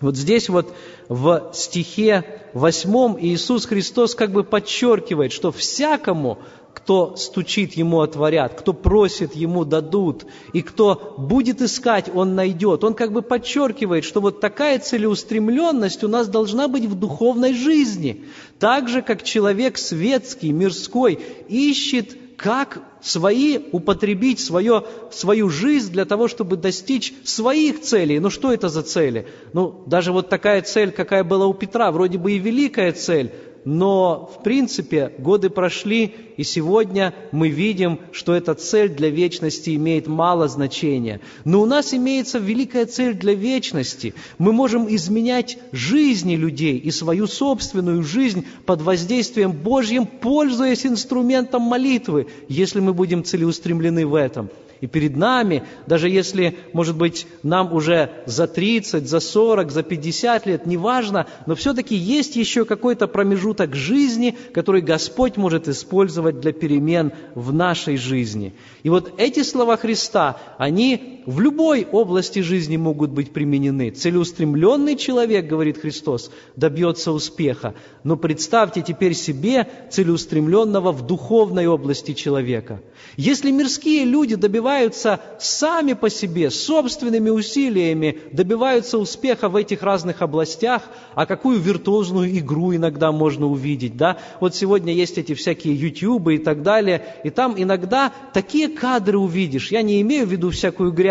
Вот 0.00 0.16
здесь 0.16 0.48
вот 0.48 0.72
в 1.10 1.50
стихе 1.52 2.24
восьмом 2.54 3.18
Иисус 3.20 3.66
Христос 3.66 4.14
как 4.14 4.32
бы 4.32 4.44
подчеркивает, 4.44 5.30
что 5.30 5.52
всякому, 5.52 6.38
кто 6.74 7.16
стучит, 7.16 7.74
ему 7.74 8.00
отворят, 8.00 8.54
кто 8.54 8.72
просит, 8.72 9.34
ему 9.34 9.64
дадут, 9.64 10.26
и 10.52 10.62
кто 10.62 11.14
будет 11.18 11.62
искать, 11.62 12.10
он 12.12 12.34
найдет. 12.34 12.84
Он 12.84 12.94
как 12.94 13.12
бы 13.12 13.22
подчеркивает, 13.22 14.04
что 14.04 14.20
вот 14.20 14.40
такая 14.40 14.78
целеустремленность 14.78 16.04
у 16.04 16.08
нас 16.08 16.28
должна 16.28 16.68
быть 16.68 16.84
в 16.84 16.94
духовной 16.94 17.54
жизни. 17.54 18.24
Так 18.58 18.88
же, 18.88 19.02
как 19.02 19.22
человек 19.22 19.78
светский, 19.78 20.52
мирской, 20.52 21.18
ищет 21.48 22.16
как 22.36 22.82
свои, 23.02 23.58
употребить 23.70 24.40
свое, 24.40 24.84
свою 25.10 25.50
жизнь 25.50 25.92
для 25.92 26.06
того, 26.06 26.26
чтобы 26.26 26.56
достичь 26.56 27.12
своих 27.22 27.82
целей. 27.82 28.18
Ну 28.18 28.30
что 28.30 28.52
это 28.52 28.70
за 28.70 28.82
цели? 28.82 29.28
Ну, 29.52 29.82
даже 29.86 30.12
вот 30.12 30.30
такая 30.30 30.62
цель, 30.62 30.90
какая 30.90 31.22
была 31.22 31.46
у 31.46 31.52
Петра, 31.52 31.92
вроде 31.92 32.16
бы 32.16 32.32
и 32.32 32.38
великая 32.38 32.92
цель, 32.92 33.32
но, 33.64 34.30
в 34.34 34.42
принципе, 34.42 35.12
годы 35.18 35.50
прошли, 35.50 36.14
и 36.36 36.44
сегодня 36.44 37.14
мы 37.32 37.48
видим, 37.48 38.00
что 38.12 38.34
эта 38.34 38.54
цель 38.54 38.88
для 38.88 39.10
вечности 39.10 39.74
имеет 39.76 40.06
мало 40.06 40.48
значения. 40.48 41.20
Но 41.44 41.60
у 41.60 41.66
нас 41.66 41.92
имеется 41.92 42.38
великая 42.38 42.86
цель 42.86 43.14
для 43.14 43.34
вечности. 43.34 44.14
Мы 44.38 44.52
можем 44.52 44.92
изменять 44.94 45.58
жизни 45.72 46.36
людей 46.36 46.78
и 46.78 46.90
свою 46.90 47.26
собственную 47.26 48.02
жизнь 48.02 48.46
под 48.64 48.80
воздействием 48.80 49.52
Божьим, 49.52 50.06
пользуясь 50.06 50.86
инструментом 50.86 51.62
молитвы, 51.62 52.28
если 52.48 52.80
мы 52.80 52.94
будем 52.94 53.24
целеустремлены 53.24 54.06
в 54.06 54.14
этом 54.14 54.48
и 54.80 54.86
перед 54.86 55.16
нами, 55.16 55.62
даже 55.86 56.08
если, 56.08 56.56
может 56.72 56.96
быть, 56.96 57.26
нам 57.42 57.72
уже 57.72 58.10
за 58.26 58.46
30, 58.46 59.08
за 59.08 59.20
40, 59.20 59.70
за 59.70 59.82
50 59.82 60.46
лет, 60.46 60.66
неважно, 60.66 61.26
но 61.46 61.54
все-таки 61.54 61.94
есть 61.94 62.36
еще 62.36 62.64
какой-то 62.64 63.06
промежуток 63.06 63.74
жизни, 63.74 64.36
который 64.54 64.80
Господь 64.80 65.36
может 65.36 65.68
использовать 65.68 66.40
для 66.40 66.52
перемен 66.52 67.12
в 67.34 67.52
нашей 67.52 67.96
жизни. 67.96 68.54
И 68.82 68.88
вот 68.88 69.12
эти 69.18 69.42
слова 69.42 69.76
Христа, 69.76 70.38
они 70.56 71.19
в 71.26 71.40
любой 71.40 71.86
области 71.90 72.40
жизни 72.40 72.76
могут 72.76 73.10
быть 73.10 73.32
применены. 73.32 73.90
Целеустремленный 73.90 74.96
человек, 74.96 75.46
говорит 75.46 75.78
Христос, 75.78 76.30
добьется 76.56 77.12
успеха. 77.12 77.74
Но 78.04 78.16
представьте 78.16 78.82
теперь 78.82 79.14
себе 79.14 79.66
целеустремленного 79.90 80.92
в 80.92 81.06
духовной 81.06 81.66
области 81.66 82.14
человека. 82.14 82.80
Если 83.16 83.50
мирские 83.50 84.04
люди 84.04 84.34
добиваются 84.34 85.20
сами 85.38 85.92
по 85.92 86.08
себе, 86.08 86.50
собственными 86.50 87.30
усилиями, 87.30 88.18
добиваются 88.32 88.98
успеха 88.98 89.48
в 89.48 89.56
этих 89.56 89.82
разных 89.82 90.22
областях, 90.22 90.82
а 91.14 91.26
какую 91.26 91.58
виртуозную 91.58 92.38
игру 92.38 92.74
иногда 92.74 93.12
можно 93.12 93.46
увидеть, 93.46 93.96
да? 93.96 94.18
Вот 94.40 94.54
сегодня 94.54 94.92
есть 94.92 95.18
эти 95.18 95.34
всякие 95.34 95.74
ютубы 95.74 96.36
и 96.36 96.38
так 96.38 96.62
далее, 96.62 97.04
и 97.24 97.30
там 97.30 97.54
иногда 97.56 98.12
такие 98.32 98.68
кадры 98.68 99.18
увидишь. 99.18 99.70
Я 99.70 99.82
не 99.82 100.00
имею 100.00 100.26
в 100.26 100.30
виду 100.30 100.50
всякую 100.50 100.92
грязь, 100.92 101.09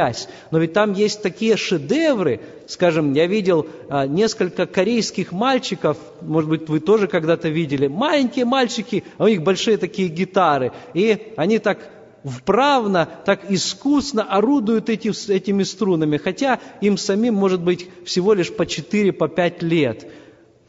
но 0.52 0.60
ведь 0.60 0.74
там 0.74 0.94
есть 0.94 1.22
такие 1.22 1.58
шедевры. 1.58 2.40
Скажем, 2.68 3.14
я 3.14 3.28
видел 3.28 3.68
а, 3.90 4.06
несколько 4.08 4.66
корейских 4.66 5.32
мальчиков, 5.32 5.98
может 6.22 6.50
быть, 6.50 6.70
вы 6.70 6.80
тоже 6.80 7.08
когда-то 7.08 7.50
видели, 7.50 7.88
маленькие 7.88 8.46
мальчики, 8.46 9.04
а 9.18 9.26
у 9.26 9.28
них 9.28 9.42
большие 9.42 9.78
такие 9.78 10.08
гитары, 10.08 10.72
и 10.94 11.34
они 11.36 11.60
так 11.60 11.80
вправно, 12.24 13.08
так 13.26 13.50
искусно 13.50 14.24
орудуют 14.24 14.90
эти, 14.90 15.32
этими 15.32 15.64
струнами, 15.64 16.18
хотя 16.18 16.60
им 16.82 16.98
самим 16.98 17.36
может 17.36 17.62
быть 17.62 17.90
всего 18.06 18.34
лишь 18.34 18.54
по 18.54 18.66
4, 18.66 19.14
по 19.14 19.28
5 19.28 19.64
лет. 19.64 20.06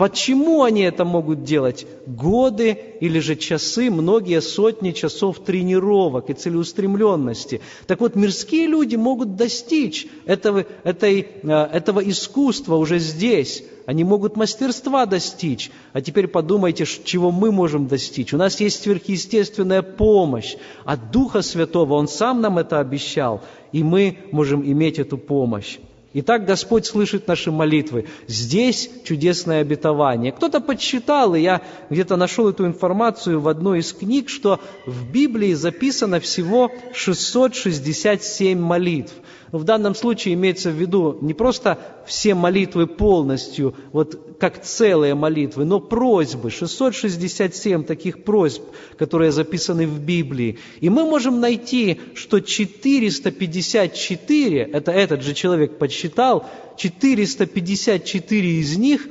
Почему 0.01 0.63
они 0.63 0.81
это 0.81 1.05
могут 1.05 1.45
делать? 1.45 1.87
Годы 2.07 2.71
или 3.01 3.19
же 3.19 3.37
часы, 3.37 3.91
многие 3.91 4.41
сотни 4.41 4.93
часов 4.93 5.41
тренировок 5.41 6.31
и 6.31 6.33
целеустремленности. 6.33 7.61
Так 7.87 8.01
вот, 8.01 8.17
мирские 8.17 8.67
люди 8.67 8.97
могут 8.97 9.37
достичь 9.37 10.07
этого, 10.25 10.65
этой, 10.85 11.29
э, 11.43 11.51
этого 11.51 12.01
искусства 12.01 12.77
уже 12.77 12.99
здесь. 12.99 13.63
Они 13.85 14.03
могут 14.03 14.39
мастерства 14.39 15.05
достичь. 15.05 15.71
А 15.93 16.01
теперь 16.01 16.29
подумайте, 16.29 16.87
чего 16.87 17.31
мы 17.31 17.53
можем 17.53 17.87
достичь. 17.87 18.33
У 18.33 18.39
нас 18.39 18.59
есть 18.59 18.83
сверхъестественная 18.83 19.83
помощь 19.83 20.57
от 20.87 21.11
Духа 21.11 21.43
Святого. 21.43 21.93
Он 21.93 22.09
сам 22.09 22.41
нам 22.41 22.57
это 22.57 22.81
обещал. 22.81 23.43
И 23.71 23.83
мы 23.83 24.17
можем 24.33 24.65
иметь 24.65 24.99
эту 24.99 25.19
помощь. 25.19 25.77
Итак, 26.13 26.45
Господь 26.45 26.87
слышит 26.87 27.29
наши 27.29 27.53
молитвы. 27.53 28.07
Здесь 28.27 28.91
чудесное 29.05 29.61
обетование. 29.61 30.33
Кто-то 30.33 30.61
подсчитал, 30.61 31.37
и 31.37 31.41
я 31.41 31.63
где-то 31.89 32.17
нашел 32.17 32.49
эту 32.49 32.67
информацию 32.67 33.41
в 33.41 33.47
одной 33.47 33.79
из 33.79 33.93
книг, 33.93 34.29
что 34.29 34.59
в 34.87 35.09
Библии 35.09 35.55
записано 35.55 36.19
всего 36.19 36.73
667 36.93 38.59
молитв. 38.59 39.13
В 39.53 39.63
данном 39.63 39.95
случае 39.95 40.35
имеется 40.35 40.71
в 40.71 40.75
виду 40.75 41.17
не 41.21 41.33
просто 41.33 41.79
все 42.07 42.35
молитвы 42.35 42.89
полностью, 42.89 43.77
вот 43.93 44.19
как 44.41 44.63
целые 44.63 45.15
молитвы, 45.15 45.67
но 45.67 45.81
просьбы, 45.81 46.51
667 46.51 47.85
таких 47.85 48.25
просьб, 48.25 48.63
которые 48.97 49.33
записаны 49.33 49.87
в 49.87 50.01
Библии. 50.01 50.59
И 50.81 50.89
мы 50.89 51.05
можем 51.05 51.41
найти, 51.41 52.01
что 52.15 52.41
454, 52.41 54.63
это 54.73 54.93
этот 54.93 55.23
же 55.23 55.35
человек 55.35 55.77
подсчитал, 55.79 56.49
454 56.79 58.59
из 58.59 58.79
них 58.79 59.07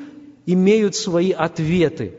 имеют 0.47 0.95
свои 0.95 1.31
ответы. 1.31 2.13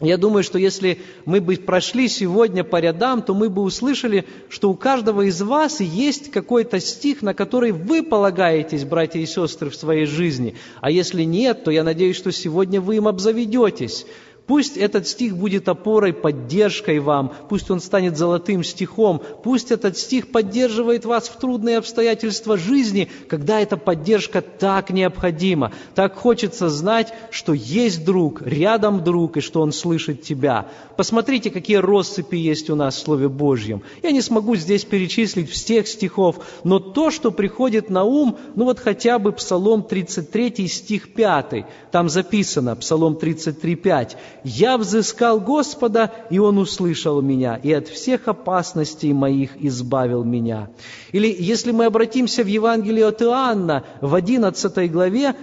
Я 0.00 0.16
думаю, 0.16 0.42
что 0.42 0.58
если 0.58 1.00
мы 1.24 1.40
бы 1.40 1.56
прошли 1.56 2.08
сегодня 2.08 2.64
по 2.64 2.80
рядам, 2.80 3.22
то 3.22 3.32
мы 3.32 3.48
бы 3.48 3.62
услышали, 3.62 4.24
что 4.48 4.70
у 4.70 4.74
каждого 4.74 5.22
из 5.22 5.40
вас 5.40 5.80
есть 5.80 6.32
какой-то 6.32 6.80
стих, 6.80 7.22
на 7.22 7.32
который 7.32 7.70
вы 7.70 8.02
полагаетесь, 8.02 8.84
братья 8.84 9.20
и 9.20 9.26
сестры, 9.26 9.70
в 9.70 9.76
своей 9.76 10.06
жизни. 10.06 10.56
А 10.80 10.90
если 10.90 11.22
нет, 11.22 11.62
то 11.62 11.70
я 11.70 11.84
надеюсь, 11.84 12.16
что 12.16 12.32
сегодня 12.32 12.80
вы 12.80 12.96
им 12.96 13.06
обзаведетесь. 13.06 14.04
Пусть 14.46 14.76
этот 14.76 15.08
стих 15.08 15.36
будет 15.36 15.68
опорой, 15.68 16.12
поддержкой 16.12 16.98
вам, 16.98 17.32
пусть 17.48 17.70
он 17.70 17.80
станет 17.80 18.18
золотым 18.18 18.62
стихом, 18.62 19.22
пусть 19.42 19.70
этот 19.70 19.96
стих 19.96 20.30
поддерживает 20.30 21.06
вас 21.06 21.28
в 21.28 21.38
трудные 21.38 21.78
обстоятельства 21.78 22.58
жизни, 22.58 23.08
когда 23.28 23.60
эта 23.60 23.78
поддержка 23.78 24.42
так 24.42 24.90
необходима. 24.90 25.72
Так 25.94 26.16
хочется 26.16 26.68
знать, 26.68 27.14
что 27.30 27.54
есть 27.54 28.04
друг, 28.04 28.42
рядом 28.42 29.02
друг, 29.02 29.38
и 29.38 29.40
что 29.40 29.62
он 29.62 29.72
слышит 29.72 30.22
тебя. 30.22 30.66
Посмотрите, 30.98 31.50
какие 31.50 31.78
россыпи 31.78 32.36
есть 32.36 32.68
у 32.68 32.74
нас 32.74 32.96
в 32.96 32.98
Слове 32.98 33.30
Божьем. 33.30 33.82
Я 34.02 34.10
не 34.10 34.20
смогу 34.20 34.56
здесь 34.56 34.84
перечислить 34.84 35.50
всех 35.50 35.88
стихов, 35.88 36.40
но 36.64 36.78
то, 36.78 37.10
что 37.10 37.30
приходит 37.30 37.88
на 37.88 38.04
ум, 38.04 38.36
ну 38.56 38.64
вот 38.64 38.78
хотя 38.78 39.18
бы 39.18 39.32
Псалом 39.32 39.82
33, 39.84 40.68
стих 40.68 41.14
5, 41.14 41.66
там 41.90 42.10
записано, 42.10 42.76
Псалом 42.76 43.16
33, 43.16 43.76
5. 43.76 44.16
«Я 44.44 44.76
взыскал 44.76 45.40
Господа, 45.40 46.12
и 46.30 46.38
Он 46.38 46.58
услышал 46.58 47.22
меня, 47.22 47.56
и 47.56 47.72
от 47.72 47.88
всех 47.88 48.28
опасностей 48.28 49.12
моих 49.12 49.56
избавил 49.56 50.22
меня». 50.22 50.68
Или 51.12 51.34
если 51.36 51.72
мы 51.72 51.86
обратимся 51.86 52.44
в 52.44 52.46
Евангелие 52.46 53.06
от 53.06 53.22
Иоанна 53.22 53.84
в 54.00 54.14
11 54.14 54.92
главе, 54.92 55.34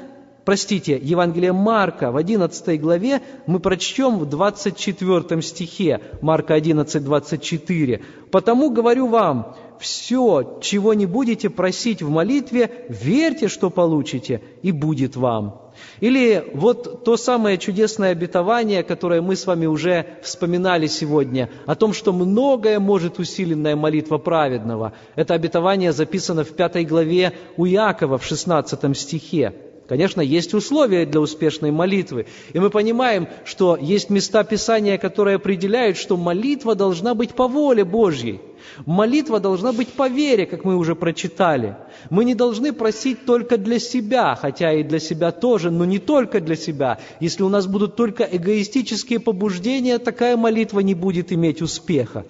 простите, 0.46 1.00
Евангелие 1.02 1.54
Марка 1.54 2.12
в 2.12 2.18
11 2.18 2.80
главе 2.82 3.22
мы 3.48 3.60
прочтем 3.60 4.20
в 4.20 4.26
24 4.26 5.42
стихе, 5.42 6.02
Марка 6.22 6.54
11, 6.54 7.04
24. 7.04 8.02
«Потому 8.32 8.70
говорю 8.70 9.08
вам, 9.08 9.56
все, 9.80 10.60
чего 10.62 10.94
не 10.94 11.06
будете 11.06 11.50
просить 11.50 12.02
в 12.02 12.10
молитве, 12.10 12.86
верьте, 12.90 13.48
что 13.48 13.70
получите, 13.70 14.42
и 14.62 14.72
будет 14.72 15.16
вам». 15.16 15.62
Или 16.00 16.52
вот 16.54 17.04
то 17.04 17.18
самое 17.18 17.58
чудесное 17.58 18.12
обетование, 18.12 18.84
которое 18.84 19.22
мы 19.22 19.36
с 19.36 19.48
вами 19.48 19.66
уже 19.66 20.06
вспоминали 20.22 20.88
сегодня, 20.88 21.50
о 21.66 21.76
том, 21.76 21.94
что 21.94 22.14
многое 22.14 22.80
может 22.80 23.20
усиленная 23.20 23.76
молитва 23.76 24.18
праведного. 24.18 24.94
Это 25.16 25.34
обетование 25.34 25.92
записано 25.92 26.44
в 26.44 26.50
пятой 26.50 26.86
главе 26.86 27.34
у 27.58 27.66
Якова 27.66 28.18
в 28.18 28.26
16 28.26 28.98
стихе. 28.98 29.54
Конечно, 29.88 30.22
есть 30.22 30.54
условия 30.54 31.06
для 31.06 31.20
успешной 31.20 31.72
молитвы. 31.72 32.26
И 32.54 32.60
мы 32.60 32.70
понимаем, 32.70 33.28
что 33.44 33.78
есть 33.80 34.10
места 34.10 34.44
Писания, 34.44 34.98
которые 34.98 35.36
определяют, 35.36 35.98
что 35.98 36.16
молитва 36.16 36.76
должна 36.76 37.14
быть 37.14 37.34
по 37.34 37.48
воле 37.48 37.84
Божьей. 37.84 38.40
Молитва 38.86 39.40
должна 39.40 39.74
быть 39.74 39.90
по 39.90 40.08
вере, 40.08 40.46
как 40.46 40.64
мы 40.64 40.78
уже 40.78 40.96
прочитали. 40.96 41.76
Мы 42.10 42.26
не 42.26 42.36
должны 42.36 42.74
просить 42.74 43.26
только 43.26 43.58
для 43.58 43.80
себя, 43.80 44.36
хотя 44.36 44.72
и 44.72 44.84
для 44.84 45.00
себя 45.00 45.32
тоже, 45.32 45.72
но 45.72 45.84
не 45.84 46.00
только 46.00 46.40
для 46.40 46.56
себя. 46.56 47.00
Если 47.20 47.44
у 47.44 47.50
нас 47.50 47.68
будут 47.68 47.96
только 47.96 48.24
эгоистические 48.24 49.20
побуждения, 49.20 49.98
такая 49.98 50.38
молитва 50.38 50.80
не 50.80 50.94
будет 50.94 51.34
иметь 51.34 51.62
успеха. 51.62 52.26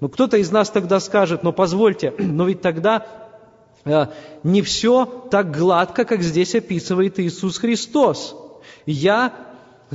Но 0.00 0.08
кто-то 0.08 0.36
из 0.36 0.50
нас 0.50 0.68
тогда 0.70 1.00
скажет, 1.00 1.42
но 1.42 1.52
позвольте, 1.52 2.12
но 2.18 2.46
ведь 2.46 2.60
тогда 2.60 3.06
не 4.42 4.62
все 4.62 5.06
так 5.30 5.56
гладко, 5.56 6.04
как 6.04 6.22
здесь 6.22 6.54
описывает 6.54 7.18
Иисус 7.20 7.58
Христос. 7.58 8.34
Я 8.84 9.32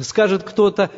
Скажет 0.01 0.43
кто-то, 0.43 0.89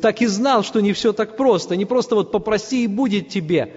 так 0.00 0.22
и 0.22 0.26
знал, 0.26 0.62
что 0.62 0.78
не 0.80 0.92
все 0.92 1.12
так 1.12 1.36
просто, 1.36 1.74
не 1.74 1.84
просто 1.84 2.14
вот 2.14 2.30
попроси 2.30 2.84
и 2.84 2.86
будет 2.86 3.28
тебе. 3.28 3.74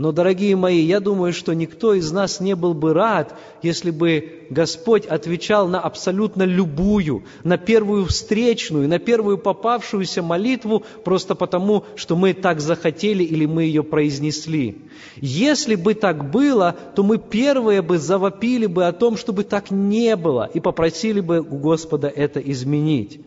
Но, 0.00 0.12
дорогие 0.12 0.56
мои, 0.56 0.80
я 0.80 0.98
думаю, 0.98 1.34
что 1.34 1.52
никто 1.52 1.92
из 1.92 2.10
нас 2.10 2.40
не 2.40 2.56
был 2.56 2.72
бы 2.72 2.94
рад, 2.94 3.34
если 3.60 3.90
бы 3.90 4.46
Господь 4.48 5.04
отвечал 5.04 5.68
на 5.68 5.78
абсолютно 5.78 6.44
любую, 6.44 7.24
на 7.44 7.58
первую 7.58 8.06
встречную, 8.06 8.88
на 8.88 8.98
первую 8.98 9.36
попавшуюся 9.36 10.22
молитву, 10.22 10.84
просто 11.04 11.34
потому, 11.34 11.84
что 11.96 12.16
мы 12.16 12.32
так 12.32 12.62
захотели 12.62 13.22
или 13.22 13.44
мы 13.44 13.64
ее 13.64 13.82
произнесли. 13.82 14.78
Если 15.16 15.74
бы 15.74 15.92
так 15.92 16.30
было, 16.30 16.74
то 16.96 17.02
мы 17.02 17.18
первые 17.18 17.82
бы 17.82 17.98
завопили 17.98 18.64
бы 18.64 18.86
о 18.86 18.92
том, 18.92 19.18
чтобы 19.18 19.44
так 19.44 19.70
не 19.70 20.16
было, 20.16 20.48
и 20.54 20.60
попросили 20.60 21.20
бы 21.20 21.40
у 21.40 21.58
Господа 21.58 22.08
это 22.08 22.40
изменить. 22.40 23.20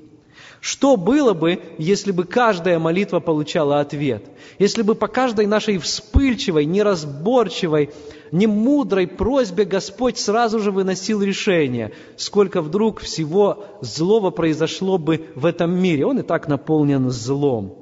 Что 0.64 0.96
было 0.96 1.34
бы, 1.34 1.60
если 1.78 2.14
бы 2.14 2.24
каждая 2.24 2.80
молитва 2.80 3.20
получала 3.20 3.82
ответ? 3.82 4.24
Если 4.60 4.82
бы 4.82 4.96
по 4.96 5.10
каждой 5.10 5.46
нашей 5.46 5.78
вспыльчивой, 5.78 6.64
неразборчивой, 6.64 7.90
немудрой 8.32 9.08
просьбе 9.08 9.66
Господь 9.66 10.18
сразу 10.18 10.60
же 10.60 10.72
выносил 10.72 11.22
решение, 11.22 11.92
сколько 12.16 12.62
вдруг 12.62 13.02
всего 13.02 13.66
злого 13.82 14.30
произошло 14.30 14.98
бы 14.98 15.26
в 15.36 15.46
этом 15.46 15.78
мире. 15.78 16.06
Он 16.06 16.20
и 16.20 16.22
так 16.22 16.48
наполнен 16.48 17.10
злом. 17.10 17.78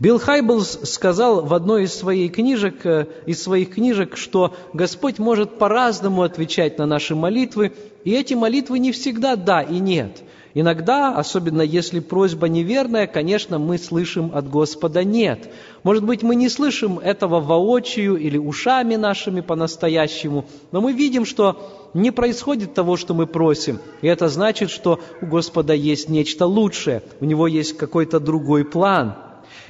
Билл 0.00 0.18
Хайблс 0.18 0.80
сказал 0.84 1.44
в 1.44 1.52
одной 1.52 1.84
из 1.84 1.92
своих 1.92 2.32
книжек, 2.32 2.86
э, 2.86 3.06
из 3.26 3.42
своих 3.42 3.74
книжек, 3.74 4.16
что 4.16 4.54
Господь 4.72 5.18
может 5.18 5.58
по-разному 5.58 6.22
отвечать 6.22 6.78
на 6.78 6.86
наши 6.86 7.14
молитвы, 7.14 7.74
и 8.02 8.12
эти 8.12 8.32
молитвы 8.32 8.78
не 8.78 8.92
всегда 8.92 9.36
«да» 9.36 9.60
и 9.60 9.78
«нет». 9.78 10.22
Иногда, 10.56 11.16
особенно 11.16 11.62
если 11.62 11.98
просьба 11.98 12.48
неверная, 12.48 13.08
конечно, 13.08 13.58
мы 13.58 13.76
слышим 13.76 14.30
от 14.32 14.48
Господа 14.48 15.02
«нет». 15.02 15.50
Может 15.82 16.04
быть, 16.04 16.22
мы 16.22 16.36
не 16.36 16.48
слышим 16.48 17.00
этого 17.00 17.40
воочию 17.40 18.16
или 18.16 18.38
ушами 18.38 18.94
нашими 18.94 19.40
по-настоящему, 19.40 20.46
но 20.70 20.80
мы 20.80 20.92
видим, 20.92 21.26
что 21.26 21.90
не 21.92 22.12
происходит 22.12 22.72
того, 22.72 22.96
что 22.96 23.14
мы 23.14 23.26
просим. 23.26 23.80
И 24.00 24.06
это 24.06 24.28
значит, 24.28 24.70
что 24.70 25.00
у 25.20 25.26
Господа 25.26 25.74
есть 25.74 26.08
нечто 26.08 26.46
лучшее, 26.46 27.02
у 27.20 27.24
Него 27.24 27.48
есть 27.48 27.76
какой-то 27.76 28.20
другой 28.20 28.64
план. 28.64 29.16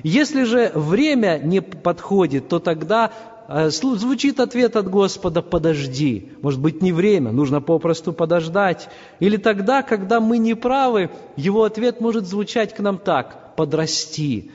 Если 0.02 0.44
же 0.44 0.70
время 0.74 1.40
не 1.42 1.62
подходит, 1.62 2.48
то 2.48 2.58
тогда 2.58 3.10
звучит 3.48 4.40
ответ 4.40 4.76
от 4.76 4.88
Господа 4.88 5.42
«подожди». 5.42 6.32
Может 6.42 6.60
быть, 6.60 6.82
не 6.82 6.92
время, 6.92 7.32
нужно 7.32 7.60
попросту 7.60 8.12
подождать. 8.12 8.88
Или 9.20 9.36
тогда, 9.36 9.82
когда 9.82 10.20
мы 10.20 10.38
не 10.38 10.54
правы, 10.54 11.10
Его 11.36 11.64
ответ 11.64 12.00
может 12.00 12.26
звучать 12.26 12.74
к 12.74 12.80
нам 12.80 12.98
так 12.98 13.54
«подрасти». 13.56 14.50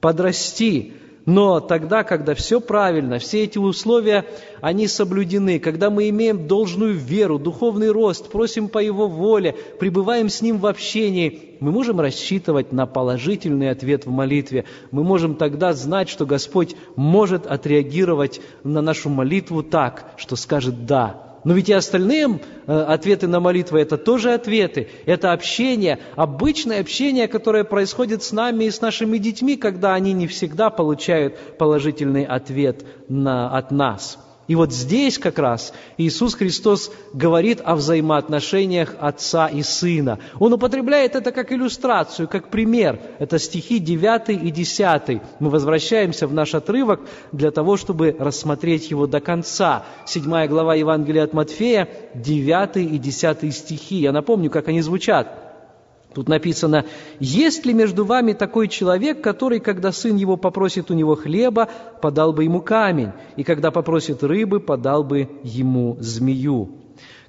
Подрасти. 0.00 0.94
Но 1.26 1.60
тогда, 1.60 2.02
когда 2.02 2.34
все 2.34 2.60
правильно, 2.60 3.18
все 3.18 3.44
эти 3.44 3.58
условия, 3.58 4.24
они 4.60 4.86
соблюдены, 4.86 5.58
когда 5.58 5.90
мы 5.90 6.08
имеем 6.08 6.46
должную 6.46 6.94
веру, 6.94 7.38
духовный 7.38 7.90
рост, 7.90 8.30
просим 8.30 8.68
по 8.68 8.78
Его 8.78 9.06
воле, 9.06 9.54
пребываем 9.78 10.28
с 10.28 10.40
Ним 10.40 10.58
в 10.58 10.66
общении, 10.66 11.56
мы 11.60 11.72
можем 11.72 12.00
рассчитывать 12.00 12.72
на 12.72 12.86
положительный 12.86 13.70
ответ 13.70 14.06
в 14.06 14.10
молитве. 14.10 14.64
Мы 14.90 15.04
можем 15.04 15.34
тогда 15.34 15.74
знать, 15.74 16.08
что 16.08 16.24
Господь 16.24 16.74
может 16.96 17.46
отреагировать 17.46 18.40
на 18.64 18.80
нашу 18.80 19.10
молитву 19.10 19.62
так, 19.62 20.12
что 20.16 20.36
скажет 20.36 20.86
«да». 20.86 21.29
Но 21.44 21.54
ведь 21.54 21.68
и 21.68 21.72
остальные 21.72 22.40
э, 22.66 22.72
ответы 22.72 23.26
на 23.26 23.40
молитвы– 23.40 23.80
это 23.80 23.96
тоже 23.96 24.32
ответы. 24.32 24.88
Это 25.06 25.32
общение, 25.32 25.98
обычное 26.16 26.80
общение, 26.80 27.28
которое 27.28 27.64
происходит 27.64 28.22
с 28.22 28.32
нами 28.32 28.64
и 28.64 28.70
с 28.70 28.80
нашими 28.80 29.18
детьми, 29.18 29.56
когда 29.56 29.94
они 29.94 30.12
не 30.12 30.26
всегда 30.26 30.70
получают 30.70 31.36
положительный 31.58 32.24
ответ 32.24 32.84
на, 33.08 33.56
от 33.56 33.70
нас. 33.70 34.18
И 34.50 34.56
вот 34.56 34.72
здесь 34.72 35.16
как 35.16 35.38
раз 35.38 35.72
Иисус 35.96 36.34
Христос 36.34 36.90
говорит 37.12 37.60
о 37.64 37.76
взаимоотношениях 37.76 38.96
Отца 38.98 39.46
и 39.46 39.62
Сына. 39.62 40.18
Он 40.40 40.52
употребляет 40.54 41.14
это 41.14 41.30
как 41.30 41.52
иллюстрацию, 41.52 42.26
как 42.26 42.48
пример. 42.48 42.98
Это 43.20 43.38
стихи 43.38 43.78
9 43.78 44.30
и 44.30 44.50
10. 44.50 45.22
Мы 45.38 45.50
возвращаемся 45.50 46.26
в 46.26 46.34
наш 46.34 46.56
отрывок 46.56 46.98
для 47.30 47.52
того, 47.52 47.76
чтобы 47.76 48.16
рассмотреть 48.18 48.90
его 48.90 49.06
до 49.06 49.20
конца. 49.20 49.84
Седьмая 50.04 50.48
глава 50.48 50.74
Евангелия 50.74 51.22
от 51.22 51.32
Матфея, 51.32 51.88
9 52.14 52.78
и 52.78 52.98
10 52.98 53.54
стихи. 53.54 53.98
Я 53.98 54.10
напомню, 54.10 54.50
как 54.50 54.66
они 54.66 54.80
звучат. 54.80 55.39
Тут 56.14 56.28
написано, 56.28 56.86
есть 57.20 57.64
ли 57.66 57.72
между 57.72 58.04
вами 58.04 58.32
такой 58.32 58.66
человек, 58.66 59.22
который, 59.22 59.60
когда 59.60 59.92
сын 59.92 60.16
его 60.16 60.36
попросит 60.36 60.90
у 60.90 60.94
него 60.94 61.14
хлеба, 61.14 61.68
подал 62.02 62.32
бы 62.32 62.44
ему 62.44 62.60
камень, 62.60 63.12
и 63.36 63.44
когда 63.44 63.70
попросит 63.70 64.24
рыбы, 64.24 64.58
подал 64.58 65.04
бы 65.04 65.28
ему 65.44 65.96
змею. 66.00 66.70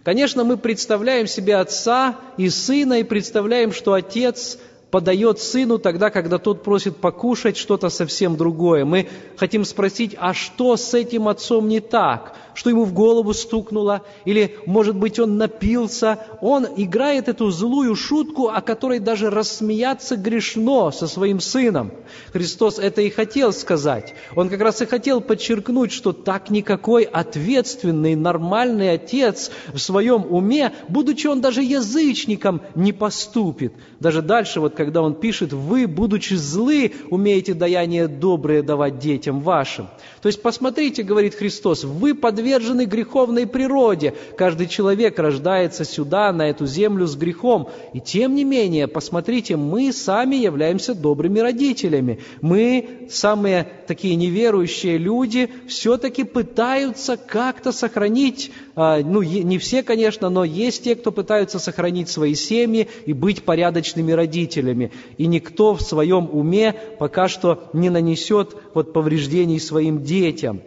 Конечно, 0.04 0.44
мы 0.44 0.58
представляем 0.58 1.28
себе 1.28 1.58
отца 1.58 2.15
и 2.38 2.50
сына, 2.50 3.00
и 3.00 3.04
представляем, 3.04 3.72
что 3.72 3.94
отец 3.94 4.58
подает 4.91 5.39
сыну 5.39 5.80
тогда, 5.80 6.10
когда 6.10 6.38
тот 6.38 6.63
просит 6.63 6.97
покушать 6.97 7.58
что-то 7.58 7.89
совсем 7.89 8.36
другое. 8.36 8.86
Мы 8.86 9.08
хотим 9.38 9.65
спросить, 9.65 10.15
а 10.19 10.34
что 10.34 10.75
с 10.75 10.93
этим 10.93 11.27
отцом 11.27 11.67
не 11.67 11.80
так? 11.80 12.36
что 12.54 12.69
ему 12.69 12.84
в 12.84 12.93
голову 12.93 13.34
стукнуло, 13.34 14.04
или, 14.25 14.58
может 14.65 14.95
быть, 14.95 15.19
он 15.19 15.38
напился. 15.38 16.19
Он 16.41 16.67
играет 16.77 17.27
эту 17.27 17.49
злую 17.51 17.95
шутку, 17.95 18.49
о 18.49 18.62
которой 18.62 18.99
даже 18.99 19.30
рассмеяться 19.30 20.15
грешно 20.15 20.91
со 20.91 21.08
своим 21.08 21.39
сыном. 21.39 21.91
Христос 22.34 22.80
это 22.80 23.01
и 23.01 23.10
хотел 23.10 23.54
сказать. 23.54 24.13
Он 24.36 24.49
как 24.49 24.62
раз 24.62 24.82
и 24.82 24.86
хотел 24.86 25.21
подчеркнуть, 25.21 25.91
что 25.91 26.13
так 26.13 26.49
никакой 26.49 27.04
ответственный, 27.04 28.15
нормальный 28.15 28.91
отец 28.91 29.51
в 29.73 29.80
своем 29.80 30.25
уме, 30.30 30.73
будучи 30.88 31.27
он 31.27 31.41
даже 31.41 31.63
язычником, 31.63 32.62
не 32.75 32.93
поступит. 32.93 33.73
Даже 33.99 34.21
дальше, 34.21 34.60
вот 34.60 34.75
когда 34.82 35.04
он 35.04 35.13
пишет, 35.13 35.54
«Вы, 35.54 35.86
будучи 35.86 36.34
злы, 36.34 36.91
умеете 37.12 37.54
даяние 37.54 38.08
доброе 38.08 38.63
давать 38.63 38.98
детям 38.98 39.41
вашим». 39.41 39.88
То 40.24 40.28
есть, 40.28 40.41
посмотрите, 40.41 41.04
говорит 41.04 41.36
Христос, 41.36 41.84
вы 41.84 42.15
подвержены 42.15 42.86
греховной 42.86 43.46
природе. 43.46 44.15
Каждый 44.38 44.67
человек 44.67 45.20
рождается 45.20 45.86
сюда, 45.86 46.32
на 46.32 46.50
эту 46.50 46.65
землю 46.65 47.06
с 47.06 47.15
грехом. 47.15 47.70
И 47.94 48.00
тем 48.00 48.34
не 48.34 48.44
менее, 48.44 48.88
посмотрите, 48.88 49.56
мы 49.56 49.94
сами 49.94 50.36
являемся 50.36 50.96
добрыми 50.96 51.39
родителями. 51.39 52.20
Мы, 52.41 53.08
самые 53.12 53.67
такие 53.88 54.15
неверующие 54.15 54.98
люди, 54.98 55.50
все-таки 55.67 56.24
пытаются 56.24 57.17
как-то 57.17 57.72
сохранить, 57.72 58.52
ну, 58.76 59.22
не 59.22 59.58
все, 59.58 59.84
конечно, 59.84 60.30
но 60.30 60.44
есть 60.44 60.84
те, 60.84 60.96
кто 60.96 61.12
пытаются 61.12 61.60
сохранить 61.60 62.10
свои 62.10 62.36
семьи 62.36 62.88
и 63.06 63.14
быть 63.14 63.44
порядочными 63.44 64.12
родителями. 64.12 64.92
И 65.18 65.28
никто 65.28 65.74
в 65.74 65.82
своем 65.82 66.30
уме 66.32 66.74
пока 67.00 67.28
что 67.28 67.70
не 67.74 67.90
нанесет 67.90 68.56
вот 68.74 68.94
повреждений 68.94 69.60
своим 69.60 70.04
детям. 70.04 70.62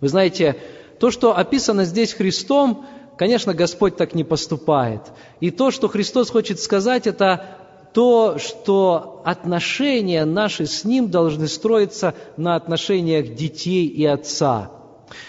Вы 0.00 0.08
знаете, 0.08 0.56
то, 0.98 1.10
что 1.10 1.36
описано 1.36 1.84
здесь 1.84 2.12
Христом, 2.12 2.86
конечно, 3.16 3.52
Господь 3.52 3.96
так 3.96 4.14
не 4.14 4.24
поступает. 4.24 5.02
И 5.40 5.50
то, 5.50 5.70
что 5.70 5.88
Христос 5.88 6.30
хочет 6.30 6.60
сказать, 6.60 7.06
это 7.06 7.58
то, 7.92 8.38
что 8.38 9.22
отношения 9.24 10.24
наши 10.24 10.66
с 10.66 10.84
Ним 10.84 11.10
должны 11.10 11.48
строиться 11.48 12.14
на 12.36 12.54
отношениях 12.54 13.34
детей 13.34 13.86
и 13.86 14.04
отца– 14.04 14.70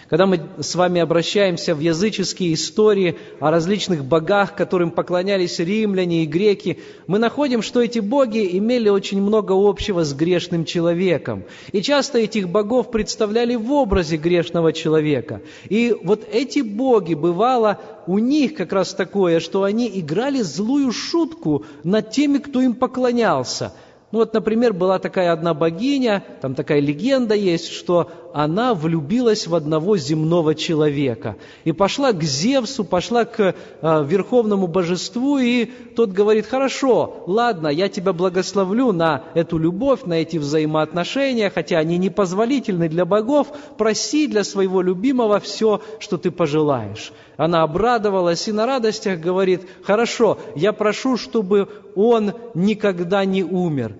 когда 0.10 0.26
мы 0.26 0.42
с 0.60 0.76
вами 0.76 1.02
обращаемся 1.02 1.76
в 1.76 1.80
языческие 1.80 2.54
истории 2.54 3.18
о 3.40 3.52
различных 3.52 4.04
богах, 4.04 4.56
которым 4.56 4.92
поклонялись 4.92 5.60
римляне 5.60 6.24
и 6.24 6.28
греки, 6.28 6.80
мы 7.08 7.20
находим, 7.20 7.62
что 7.62 7.82
эти 7.82 8.00
боги 8.00 8.58
имели 8.58 8.90
очень 8.90 9.22
много 9.22 9.54
общего 9.54 10.04
с 10.04 10.14
грешным 10.14 10.66
человеком. 10.66 11.44
И 11.72 11.82
часто 11.82 12.20
этих 12.20 12.50
богов 12.50 12.92
представляли 12.92 13.56
в 13.56 13.72
образе 13.72 14.18
грешного 14.18 14.74
человека. 14.74 15.42
И 15.70 15.96
вот 16.04 16.28
эти 16.32 16.60
боги, 16.60 17.14
бывало, 17.14 17.80
у 18.08 18.20
них 18.20 18.56
как 18.56 18.74
раз 18.74 18.94
такое, 18.94 19.40
что 19.40 19.64
они 19.64 19.90
играли 20.00 20.42
злую 20.42 20.92
шутку 20.92 21.66
над 21.84 22.12
теми, 22.12 22.40
кто 22.40 22.62
им 22.62 22.74
поклонялся– 22.74 23.74
ну 24.12 24.20
вот, 24.20 24.34
например, 24.34 24.74
была 24.74 24.98
такая 24.98 25.32
одна 25.32 25.54
богиня, 25.54 26.24
там 26.42 26.56
такая 26.56 26.80
легенда 26.80 27.36
есть, 27.36 27.72
что 27.72 28.10
она 28.34 28.74
влюбилась 28.74 29.48
в 29.48 29.56
одного 29.56 29.98
земного 29.98 30.56
человека. 30.56 31.36
И 31.64 31.72
пошла 31.72 32.12
к 32.12 32.24
Зевсу, 32.24 32.84
пошла 32.84 33.26
к 33.26 33.40
э, 33.82 34.06
верховному 34.06 34.68
божеству, 34.68 35.38
и 35.38 35.66
тот 35.66 36.12
говорит, 36.12 36.46
хорошо, 36.46 37.24
ладно, 37.28 37.68
я 37.68 37.90
тебя 37.90 38.14
благословлю 38.14 38.92
на 38.92 39.24
эту 39.34 39.58
любовь, 39.58 40.04
на 40.06 40.14
эти 40.14 40.38
взаимоотношения, 40.38 41.50
хотя 41.50 41.80
они 41.80 41.98
непозволительны 41.98 42.90
для 42.90 43.06
богов, 43.06 43.48
проси 43.78 44.28
для 44.28 44.44
своего 44.44 44.82
любимого 44.82 45.40
все, 45.40 45.82
что 46.00 46.18
ты 46.18 46.32
пожелаешь. 46.32 47.12
Она 47.38 47.64
обрадовалась 47.64 48.48
и 48.48 48.52
на 48.52 48.66
радостях 48.66 49.20
говорит, 49.20 49.62
хорошо, 49.84 50.40
я 50.56 50.74
прошу, 50.74 51.18
чтобы 51.18 51.70
он 51.96 52.34
никогда 52.54 53.26
не 53.26 53.44
умер. 53.44 53.96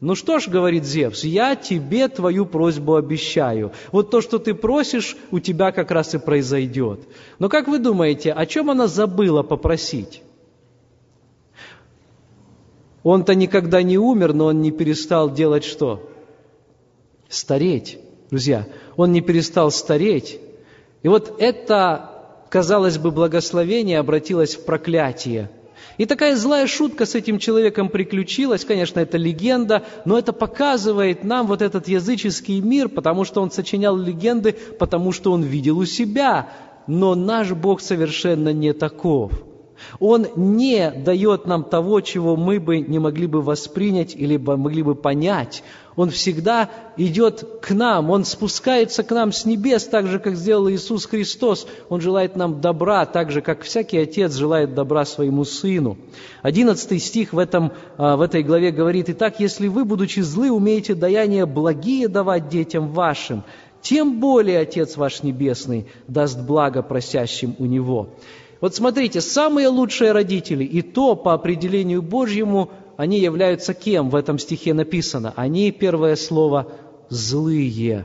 Ну 0.00 0.14
что 0.14 0.38
ж, 0.38 0.48
говорит 0.48 0.84
Зевс, 0.84 1.24
я 1.24 1.54
тебе 1.56 2.08
твою 2.08 2.46
просьбу 2.46 2.94
обещаю. 2.94 3.72
Вот 3.92 4.10
то, 4.10 4.22
что 4.22 4.38
ты 4.38 4.54
просишь, 4.54 5.16
у 5.30 5.40
тебя 5.40 5.72
как 5.72 5.90
раз 5.90 6.14
и 6.14 6.18
произойдет. 6.18 7.00
Но 7.38 7.50
как 7.50 7.68
вы 7.68 7.78
думаете, 7.78 8.32
о 8.32 8.46
чем 8.46 8.70
она 8.70 8.86
забыла 8.86 9.42
попросить? 9.42 10.22
Он-то 13.02 13.34
никогда 13.34 13.82
не 13.82 13.98
умер, 13.98 14.32
но 14.32 14.46
он 14.46 14.62
не 14.62 14.70
перестал 14.70 15.30
делать 15.30 15.64
что? 15.64 16.10
Стареть, 17.28 17.98
друзья. 18.30 18.66
Он 18.96 19.12
не 19.12 19.20
перестал 19.20 19.70
стареть. 19.70 20.40
И 21.02 21.08
вот 21.08 21.34
это 21.38 22.10
казалось 22.48 22.98
бы, 22.98 23.10
благословение 23.10 23.98
обратилось 23.98 24.56
в 24.56 24.64
проклятие. 24.64 25.50
И 25.98 26.06
такая 26.06 26.36
злая 26.36 26.66
шутка 26.66 27.06
с 27.06 27.14
этим 27.14 27.38
человеком 27.38 27.88
приключилась, 27.88 28.64
конечно, 28.64 29.00
это 29.00 29.18
легенда, 29.18 29.84
но 30.04 30.18
это 30.18 30.32
показывает 30.32 31.24
нам 31.24 31.46
вот 31.46 31.62
этот 31.62 31.88
языческий 31.88 32.60
мир, 32.60 32.88
потому 32.88 33.24
что 33.24 33.42
он 33.42 33.50
сочинял 33.50 33.96
легенды, 33.96 34.56
потому 34.78 35.12
что 35.12 35.32
он 35.32 35.42
видел 35.42 35.78
у 35.78 35.84
себя. 35.84 36.48
Но 36.86 37.14
наш 37.14 37.52
Бог 37.52 37.80
совершенно 37.80 38.52
не 38.52 38.72
таков. 38.72 39.32
Он 39.98 40.26
не 40.36 40.90
дает 40.90 41.46
нам 41.46 41.64
того, 41.64 42.00
чего 42.00 42.36
мы 42.36 42.60
бы 42.60 42.80
не 42.80 42.98
могли 42.98 43.26
бы 43.26 43.42
воспринять 43.42 44.14
или 44.14 44.36
могли 44.36 44.82
бы 44.82 44.94
понять. 44.94 45.62
Он 45.96 46.10
всегда 46.10 46.70
идет 46.96 47.60
к 47.62 47.72
нам, 47.72 48.10
Он 48.10 48.24
спускается 48.24 49.02
к 49.02 49.10
нам 49.10 49.32
с 49.32 49.44
небес, 49.44 49.84
так 49.84 50.06
же, 50.06 50.18
как 50.18 50.36
сделал 50.36 50.70
Иисус 50.70 51.06
Христос. 51.06 51.66
Он 51.88 52.00
желает 52.00 52.36
нам 52.36 52.60
добра, 52.60 53.06
так 53.06 53.30
же, 53.30 53.40
как 53.40 53.62
всякий 53.62 53.98
отец 53.98 54.34
желает 54.34 54.74
добра 54.74 55.04
своему 55.04 55.44
сыну. 55.44 55.98
Одиннадцатый 56.42 57.00
стих 57.00 57.32
в, 57.32 57.38
этом, 57.38 57.72
а, 57.96 58.16
в 58.16 58.20
этой 58.20 58.42
главе 58.42 58.70
говорит, 58.70 59.10
«Итак, 59.10 59.40
если 59.40 59.66
вы, 59.68 59.84
будучи 59.84 60.20
злы, 60.20 60.50
умеете 60.50 60.94
даяния 60.94 61.44
благие 61.44 62.08
давать 62.08 62.48
детям 62.48 62.88
вашим, 62.92 63.42
тем 63.82 64.20
более 64.20 64.60
Отец 64.60 64.96
ваш 64.96 65.22
Небесный 65.22 65.86
даст 66.06 66.38
благо 66.40 66.82
просящим 66.82 67.56
у 67.58 67.66
Него». 67.66 68.10
Вот 68.60 68.74
смотрите, 68.74 69.22
самые 69.22 69.68
лучшие 69.68 70.12
родители, 70.12 70.64
и 70.64 70.82
то 70.82 71.16
по 71.16 71.32
определению 71.32 72.02
Божьему, 72.02 72.70
они 73.00 73.18
являются 73.18 73.72
кем 73.72 74.10
в 74.10 74.14
этом 74.14 74.38
стихе 74.38 74.74
написано? 74.74 75.32
Они, 75.34 75.72
первое 75.72 76.16
слово, 76.16 76.70
злые. 77.08 78.04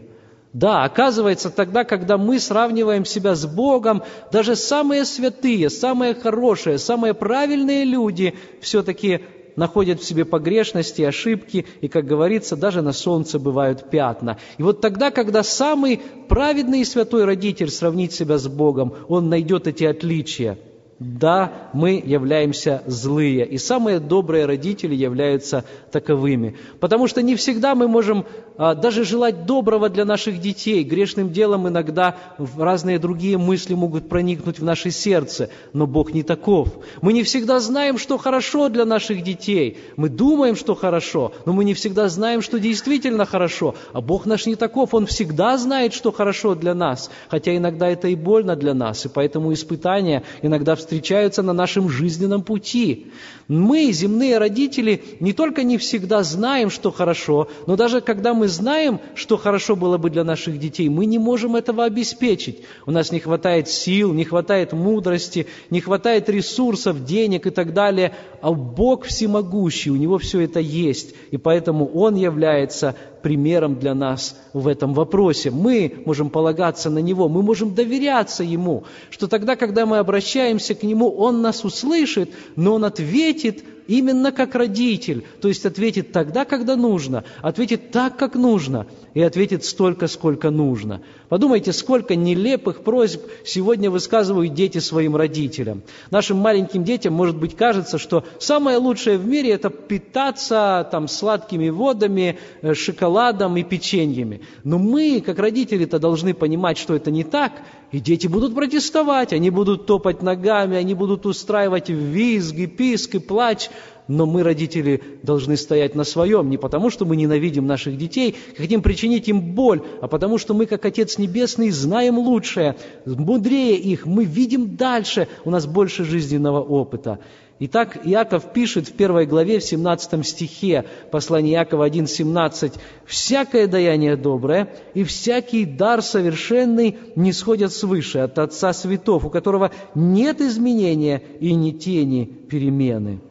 Да, 0.54 0.86
оказывается, 0.86 1.50
тогда, 1.50 1.84
когда 1.84 2.18
мы 2.18 2.40
сравниваем 2.40 3.04
себя 3.04 3.36
с 3.36 3.46
Богом, 3.46 4.04
даже 4.32 4.56
самые 4.56 5.04
святые, 5.04 5.70
самые 5.70 6.14
хорошие, 6.14 6.78
самые 6.78 7.14
правильные 7.14 7.84
люди 7.84 8.36
все-таки 8.62 9.20
находят 9.58 10.00
в 10.00 10.06
себе 10.06 10.24
погрешности, 10.24 11.02
ошибки, 11.02 11.66
и, 11.82 11.90
как 11.90 12.06
говорится, 12.06 12.56
даже 12.56 12.82
на 12.82 12.94
солнце 12.94 13.38
бывают 13.38 13.90
пятна. 13.90 14.38
И 14.58 14.64
вот 14.64 14.80
тогда, 14.80 15.12
когда 15.12 15.44
самый 15.44 16.00
праведный 16.30 16.80
и 16.80 16.86
святой 16.86 17.26
родитель 17.26 17.70
сравнит 17.70 18.14
себя 18.14 18.38
с 18.38 18.48
Богом, 18.48 18.94
он 19.10 19.28
найдет 19.28 19.68
эти 19.68 19.84
отличия– 19.84 20.58
да, 21.00 21.70
мы 21.74 22.02
являемся 22.04 22.82
злые, 22.86 23.46
и 23.46 23.58
самые 23.58 24.00
добрые 24.00 24.46
родители 24.46 24.96
являются 24.96 25.66
таковыми. 25.92 26.58
Потому 26.80 27.08
что 27.08 27.22
не 27.22 27.36
всегда 27.36 27.76
мы 27.76 27.88
можем 27.88 28.26
даже 28.58 29.04
желать 29.04 29.46
доброго 29.46 29.90
для 29.90 30.06
наших 30.06 30.40
детей. 30.40 30.84
Грешным 30.84 31.32
делом 31.32 31.68
иногда 31.68 32.16
разные 32.58 33.00
другие 33.00 33.38
мысли 33.38 33.74
могут 33.74 34.10
проникнуть 34.10 34.60
в 34.60 34.64
наше 34.64 34.92
сердце, 34.92 35.50
но 35.74 35.88
Бог 35.88 36.14
не 36.14 36.24
таков. 36.24 36.70
Мы 37.02 37.14
не 37.14 37.24
всегда 37.24 37.60
знаем, 37.60 37.98
что 37.98 38.18
хорошо 38.18 38.70
для 38.70 38.86
наших 38.86 39.24
детей. 39.24 39.78
Мы 39.98 40.10
думаем, 40.10 40.56
что 40.56 40.76
хорошо, 40.76 41.34
но 41.46 41.54
мы 41.54 41.66
не 41.66 41.74
всегда 41.74 42.10
знаем, 42.10 42.42
что 42.42 42.60
действительно 42.60 43.26
хорошо. 43.26 43.76
А 43.94 44.02
Бог 44.02 44.26
наш 44.26 44.46
не 44.46 44.56
таков, 44.56 44.94
Он 44.94 45.06
всегда 45.06 45.58
знает, 45.58 45.94
что 45.94 46.12
хорошо 46.12 46.56
для 46.56 46.74
нас, 46.74 47.10
хотя 47.30 47.56
иногда 47.56 47.90
это 47.90 48.08
и 48.08 48.16
больно 48.16 48.56
для 48.56 48.74
нас, 48.74 49.06
и 49.06 49.10
поэтому 49.10 49.54
испытания 49.54 50.24
иногда 50.42 50.76
встречаются 50.76 51.44
на 51.44 51.54
нашем 51.54 51.90
жизненном 51.90 52.44
пути. 52.44 53.12
Мы, 53.48 53.92
земные 53.92 54.38
родители, 54.38 55.04
не 55.20 55.34
только 55.34 55.64
не 55.64 55.78
всегда 55.78 56.24
знаем, 56.24 56.70
что 56.70 56.92
хорошо, 56.92 57.48
но 57.68 57.76
даже 57.76 58.02
когда 58.02 58.34
мы 58.34 58.45
знаем, 58.48 59.00
что 59.14 59.38
хорошо 59.38 59.76
было 59.76 59.98
бы 59.98 60.10
для 60.10 60.24
наших 60.24 60.60
детей, 60.60 60.90
мы 60.90 61.06
не 61.06 61.20
можем 61.20 61.56
этого 61.56 61.86
обеспечить. 61.86 62.62
У 62.86 62.92
нас 62.92 63.12
не 63.12 63.20
хватает 63.20 63.68
сил, 63.68 64.14
не 64.14 64.24
хватает 64.24 64.74
мудрости, 64.74 65.48
не 65.70 65.82
хватает 65.82 66.30
ресурсов, 66.30 67.06
денег 67.06 67.48
и 67.48 67.50
так 67.50 67.74
далее. 67.74 68.14
А 68.42 68.52
Бог 68.52 69.06
всемогущий, 69.06 69.92
у 69.92 69.96
Него 69.96 70.18
все 70.18 70.42
это 70.42 70.60
есть. 70.60 71.16
И 71.32 71.38
поэтому 71.38 71.86
Он 71.94 72.16
является 72.16 72.96
примером 73.22 73.80
для 73.80 73.96
нас 73.96 74.38
в 74.54 74.68
этом 74.68 74.94
вопросе. 74.94 75.50
Мы 75.50 76.04
можем 76.06 76.30
полагаться 76.30 76.90
на 76.90 77.00
Него, 77.00 77.28
мы 77.28 77.42
можем 77.42 77.74
доверяться 77.74 78.44
Ему, 78.44 78.84
что 79.10 79.28
тогда, 79.28 79.56
когда 79.56 79.86
мы 79.86 79.98
обращаемся 79.98 80.76
к 80.76 80.84
Нему, 80.84 81.10
Он 81.10 81.42
нас 81.42 81.66
услышит, 81.66 82.30
но 82.56 82.76
Он 82.76 82.86
ответит 82.86 83.64
именно 83.88 84.32
как 84.32 84.56
родитель, 84.56 85.26
то 85.42 85.48
есть 85.48 85.66
ответит 85.66 86.12
тогда, 86.12 86.46
когда 86.46 86.76
нужно, 86.76 87.24
ответит 87.42 87.92
так, 87.92 88.18
как 88.18 88.36
нужно, 88.36 88.88
и 89.14 89.22
ответит 89.22 89.64
столько, 89.64 90.08
сколько 90.08 90.50
нужно. 90.50 91.02
Подумайте, 91.30 91.74
сколько 91.74 92.16
нелепых 92.16 92.84
просьб 92.84 93.22
сегодня 93.46 93.90
высказывают 93.90 94.54
дети 94.54 94.78
своим 94.78 95.16
родителям. 95.16 95.84
Нашим 96.12 96.38
маленьким 96.38 96.84
детям, 96.84 97.14
может 97.14 97.38
быть, 97.38 97.56
кажется, 97.56 97.98
что 97.98 98.26
самое 98.40 98.78
лучшее 98.78 99.18
в 99.18 99.26
мире– 99.26 99.50
это 99.52 99.70
питаться 99.70 100.88
там, 100.92 101.08
сладкими 101.08 101.70
водами, 101.70 102.38
э, 102.62 102.74
шоколадом 102.74 103.58
и 103.58 103.64
печеньями. 103.64 104.42
Но 104.64 104.78
мы, 104.78 105.22
как 105.26 105.40
родители-то, 105.40 105.98
должны 106.00 106.34
понимать, 106.34 106.78
что 106.78 106.96
это 106.96 107.10
не 107.10 107.24
так, 107.24 107.54
и 107.92 108.00
дети 108.00 108.28
будут 108.28 108.54
протестовать, 108.54 109.32
они 109.32 109.50
будут 109.50 109.86
топать 109.86 110.22
ногами, 110.22 110.76
они 110.76 110.94
будут 110.94 111.26
устраивать 111.26 111.90
визги, 111.90 112.66
писк 112.66 113.16
и 113.16 113.20
плач. 113.20 113.70
Но 114.08 114.26
мы, 114.26 114.44
родители, 114.44 115.02
должны 115.24 115.58
стоять 115.58 115.96
на 115.96 116.04
своем, 116.04 116.50
не 116.50 116.58
потому, 116.58 116.90
что 116.90 117.06
мы 117.06 117.16
ненавидим 117.16 117.66
наших 117.66 117.98
детей, 117.98 118.36
хотим 118.56 118.82
причинить 118.82 119.28
им 119.28 119.54
боль, 119.56 119.82
а 120.02 120.08
потому, 120.08 120.38
что 120.38 120.54
мы, 120.54 120.68
как 120.68 120.86
Отец 120.86 121.18
Небесный, 121.18 121.72
знаем 121.72 122.20
лучшее, 122.20 122.76
мудрее 123.06 123.78
их, 123.78 124.06
мы 124.06 124.26
видим 124.26 124.76
дальше, 124.76 125.28
у 125.44 125.50
нас 125.50 125.66
больше 125.66 126.04
жизненного 126.04 126.62
опыта. 126.62 127.20
Итак, 127.58 128.00
Иаков 128.04 128.52
пишет 128.52 128.90
в 128.90 128.94
первой 128.94 129.26
главе, 129.26 129.60
в 129.60 129.64
17 129.64 130.28
стихе, 130.28 130.84
послание 131.10 131.54
Иакова 131.54 131.88
1,17, 131.88 132.74
«Всякое 133.06 133.68
даяние 133.68 134.18
доброе 134.18 134.68
и 134.94 135.06
всякий 135.06 135.64
дар 135.64 136.02
совершенный 136.02 136.98
не 137.16 137.32
сходят 137.32 137.72
свыше 137.72 138.20
от 138.20 138.38
Отца 138.40 138.74
Святов, 138.74 139.26
у 139.26 139.30
которого 139.30 139.72
нет 139.96 140.42
изменения 140.42 141.24
и 141.40 141.54
ни 141.54 141.72
тени 141.72 142.26
перемены». 142.26 143.22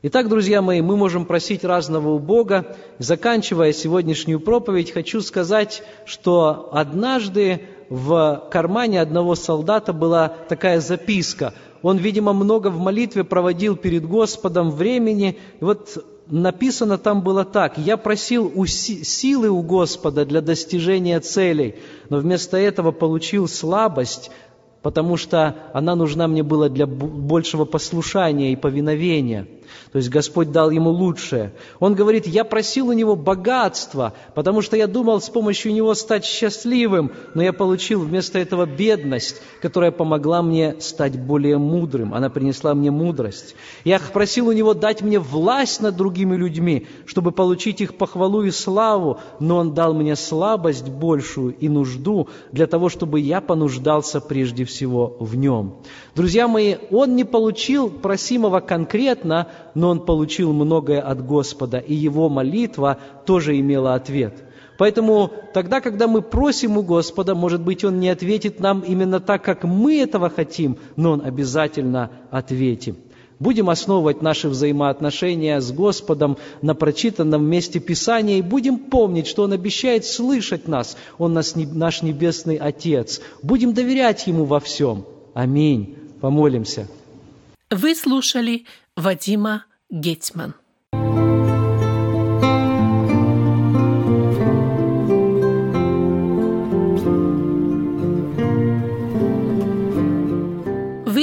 Итак, 0.00 0.28
друзья 0.28 0.62
мои, 0.62 0.80
мы 0.80 0.96
можем 0.96 1.24
просить 1.24 1.64
разного 1.64 2.10
у 2.10 2.20
Бога. 2.20 2.76
Заканчивая 2.98 3.72
сегодняшнюю 3.72 4.38
проповедь, 4.38 4.92
хочу 4.92 5.20
сказать, 5.20 5.82
что 6.06 6.68
однажды 6.72 7.62
в 7.88 8.48
кармане 8.50 9.00
одного 9.00 9.34
солдата 9.34 9.92
была 9.92 10.28
такая 10.28 10.80
записка– 10.80 11.54
он, 11.82 11.98
видимо, 11.98 12.32
много 12.32 12.68
в 12.68 12.78
молитве 12.78 13.24
проводил 13.24 13.76
перед 13.76 14.06
Господом 14.06 14.70
времени. 14.70 15.38
И 15.60 15.64
вот 15.64 16.04
написано 16.26 16.98
там 16.98 17.22
было 17.22 17.44
так, 17.44 17.78
«Я 17.78 17.96
просил 17.96 18.50
у 18.54 18.66
силы 18.66 19.48
у 19.48 19.62
Господа 19.62 20.24
для 20.24 20.40
достижения 20.40 21.20
целей, 21.20 21.76
но 22.08 22.18
вместо 22.18 22.56
этого 22.56 22.90
получил 22.90 23.48
слабость, 23.48 24.30
потому 24.82 25.16
что 25.16 25.56
она 25.72 25.94
нужна 25.94 26.28
мне 26.28 26.42
была 26.42 26.68
для 26.68 26.86
большего 26.86 27.64
послушания 27.64 28.52
и 28.52 28.56
повиновения». 28.56 29.46
То 29.92 29.98
есть 29.98 30.10
Господь 30.10 30.50
дал 30.52 30.70
ему 30.70 30.90
лучшее. 30.90 31.52
Он 31.78 31.94
говорит, 31.94 32.26
я 32.26 32.44
просил 32.44 32.88
у 32.88 32.92
него 32.92 33.16
богатства, 33.16 34.14
потому 34.34 34.62
что 34.62 34.76
я 34.76 34.86
думал 34.86 35.20
с 35.20 35.28
помощью 35.28 35.72
него 35.72 35.94
стать 35.94 36.24
счастливым, 36.24 37.12
но 37.34 37.42
я 37.42 37.52
получил 37.52 38.00
вместо 38.00 38.38
этого 38.38 38.66
бедность, 38.66 39.40
которая 39.62 39.90
помогла 39.90 40.42
мне 40.42 40.76
стать 40.80 41.18
более 41.18 41.58
мудрым. 41.58 42.14
Она 42.14 42.30
принесла 42.30 42.74
мне 42.74 42.90
мудрость. 42.90 43.54
Я 43.84 43.98
просил 43.98 44.48
у 44.48 44.52
него 44.52 44.74
дать 44.74 45.02
мне 45.02 45.18
власть 45.18 45.80
над 45.80 45.96
другими 45.96 46.36
людьми, 46.36 46.86
чтобы 47.06 47.32
получить 47.32 47.80
их 47.80 47.96
похвалу 47.96 48.42
и 48.42 48.50
славу, 48.50 49.18
но 49.40 49.56
он 49.56 49.74
дал 49.74 49.94
мне 49.94 50.16
слабость 50.16 50.88
большую 50.88 51.54
и 51.56 51.68
нужду 51.68 52.28
для 52.52 52.66
того, 52.66 52.88
чтобы 52.88 53.20
я 53.20 53.40
понуждался 53.40 54.20
прежде 54.20 54.64
всего 54.64 54.77
в 54.86 55.34
нем. 55.36 55.76
Друзья 56.14 56.48
мои, 56.48 56.76
он 56.90 57.16
не 57.16 57.24
получил 57.24 57.90
просимого 57.90 58.60
конкретно, 58.60 59.48
но 59.74 59.90
он 59.90 60.04
получил 60.04 60.52
многое 60.52 61.00
от 61.00 61.24
Господа, 61.24 61.78
и 61.78 61.94
его 61.94 62.28
молитва 62.28 62.98
тоже 63.26 63.58
имела 63.58 63.94
ответ. 63.94 64.44
Поэтому 64.78 65.32
тогда, 65.52 65.80
когда 65.80 66.06
мы 66.06 66.22
просим 66.22 66.78
у 66.78 66.82
Господа, 66.82 67.34
может 67.34 67.60
быть, 67.60 67.84
Он 67.84 67.98
не 67.98 68.10
ответит 68.10 68.60
нам 68.60 68.80
именно 68.80 69.18
так, 69.18 69.42
как 69.42 69.64
мы 69.64 70.00
этого 70.00 70.30
хотим, 70.30 70.78
но 70.94 71.12
Он 71.12 71.22
обязательно 71.24 72.12
ответит. 72.30 72.96
Будем 73.40 73.70
основывать 73.70 74.20
наши 74.20 74.48
взаимоотношения 74.48 75.60
с 75.60 75.70
Господом 75.70 76.38
на 76.60 76.74
прочитанном 76.74 77.44
месте 77.44 77.78
Писания 77.78 78.38
и 78.38 78.42
будем 78.42 78.78
помнить, 78.78 79.28
что 79.28 79.44
Он 79.44 79.52
обещает 79.52 80.04
слышать 80.04 80.66
нас. 80.66 80.96
Он 81.18 81.34
наш 81.34 82.02
Небесный 82.02 82.56
Отец. 82.56 83.20
Будем 83.42 83.74
доверять 83.74 84.26
Ему 84.26 84.44
во 84.44 84.58
всем. 84.58 85.04
Аминь. 85.34 85.96
Помолимся. 86.20 86.88
Вы 87.70 87.94
слушали 87.94 88.64
Вадима 88.96 89.66
Гетьман. 89.90 90.54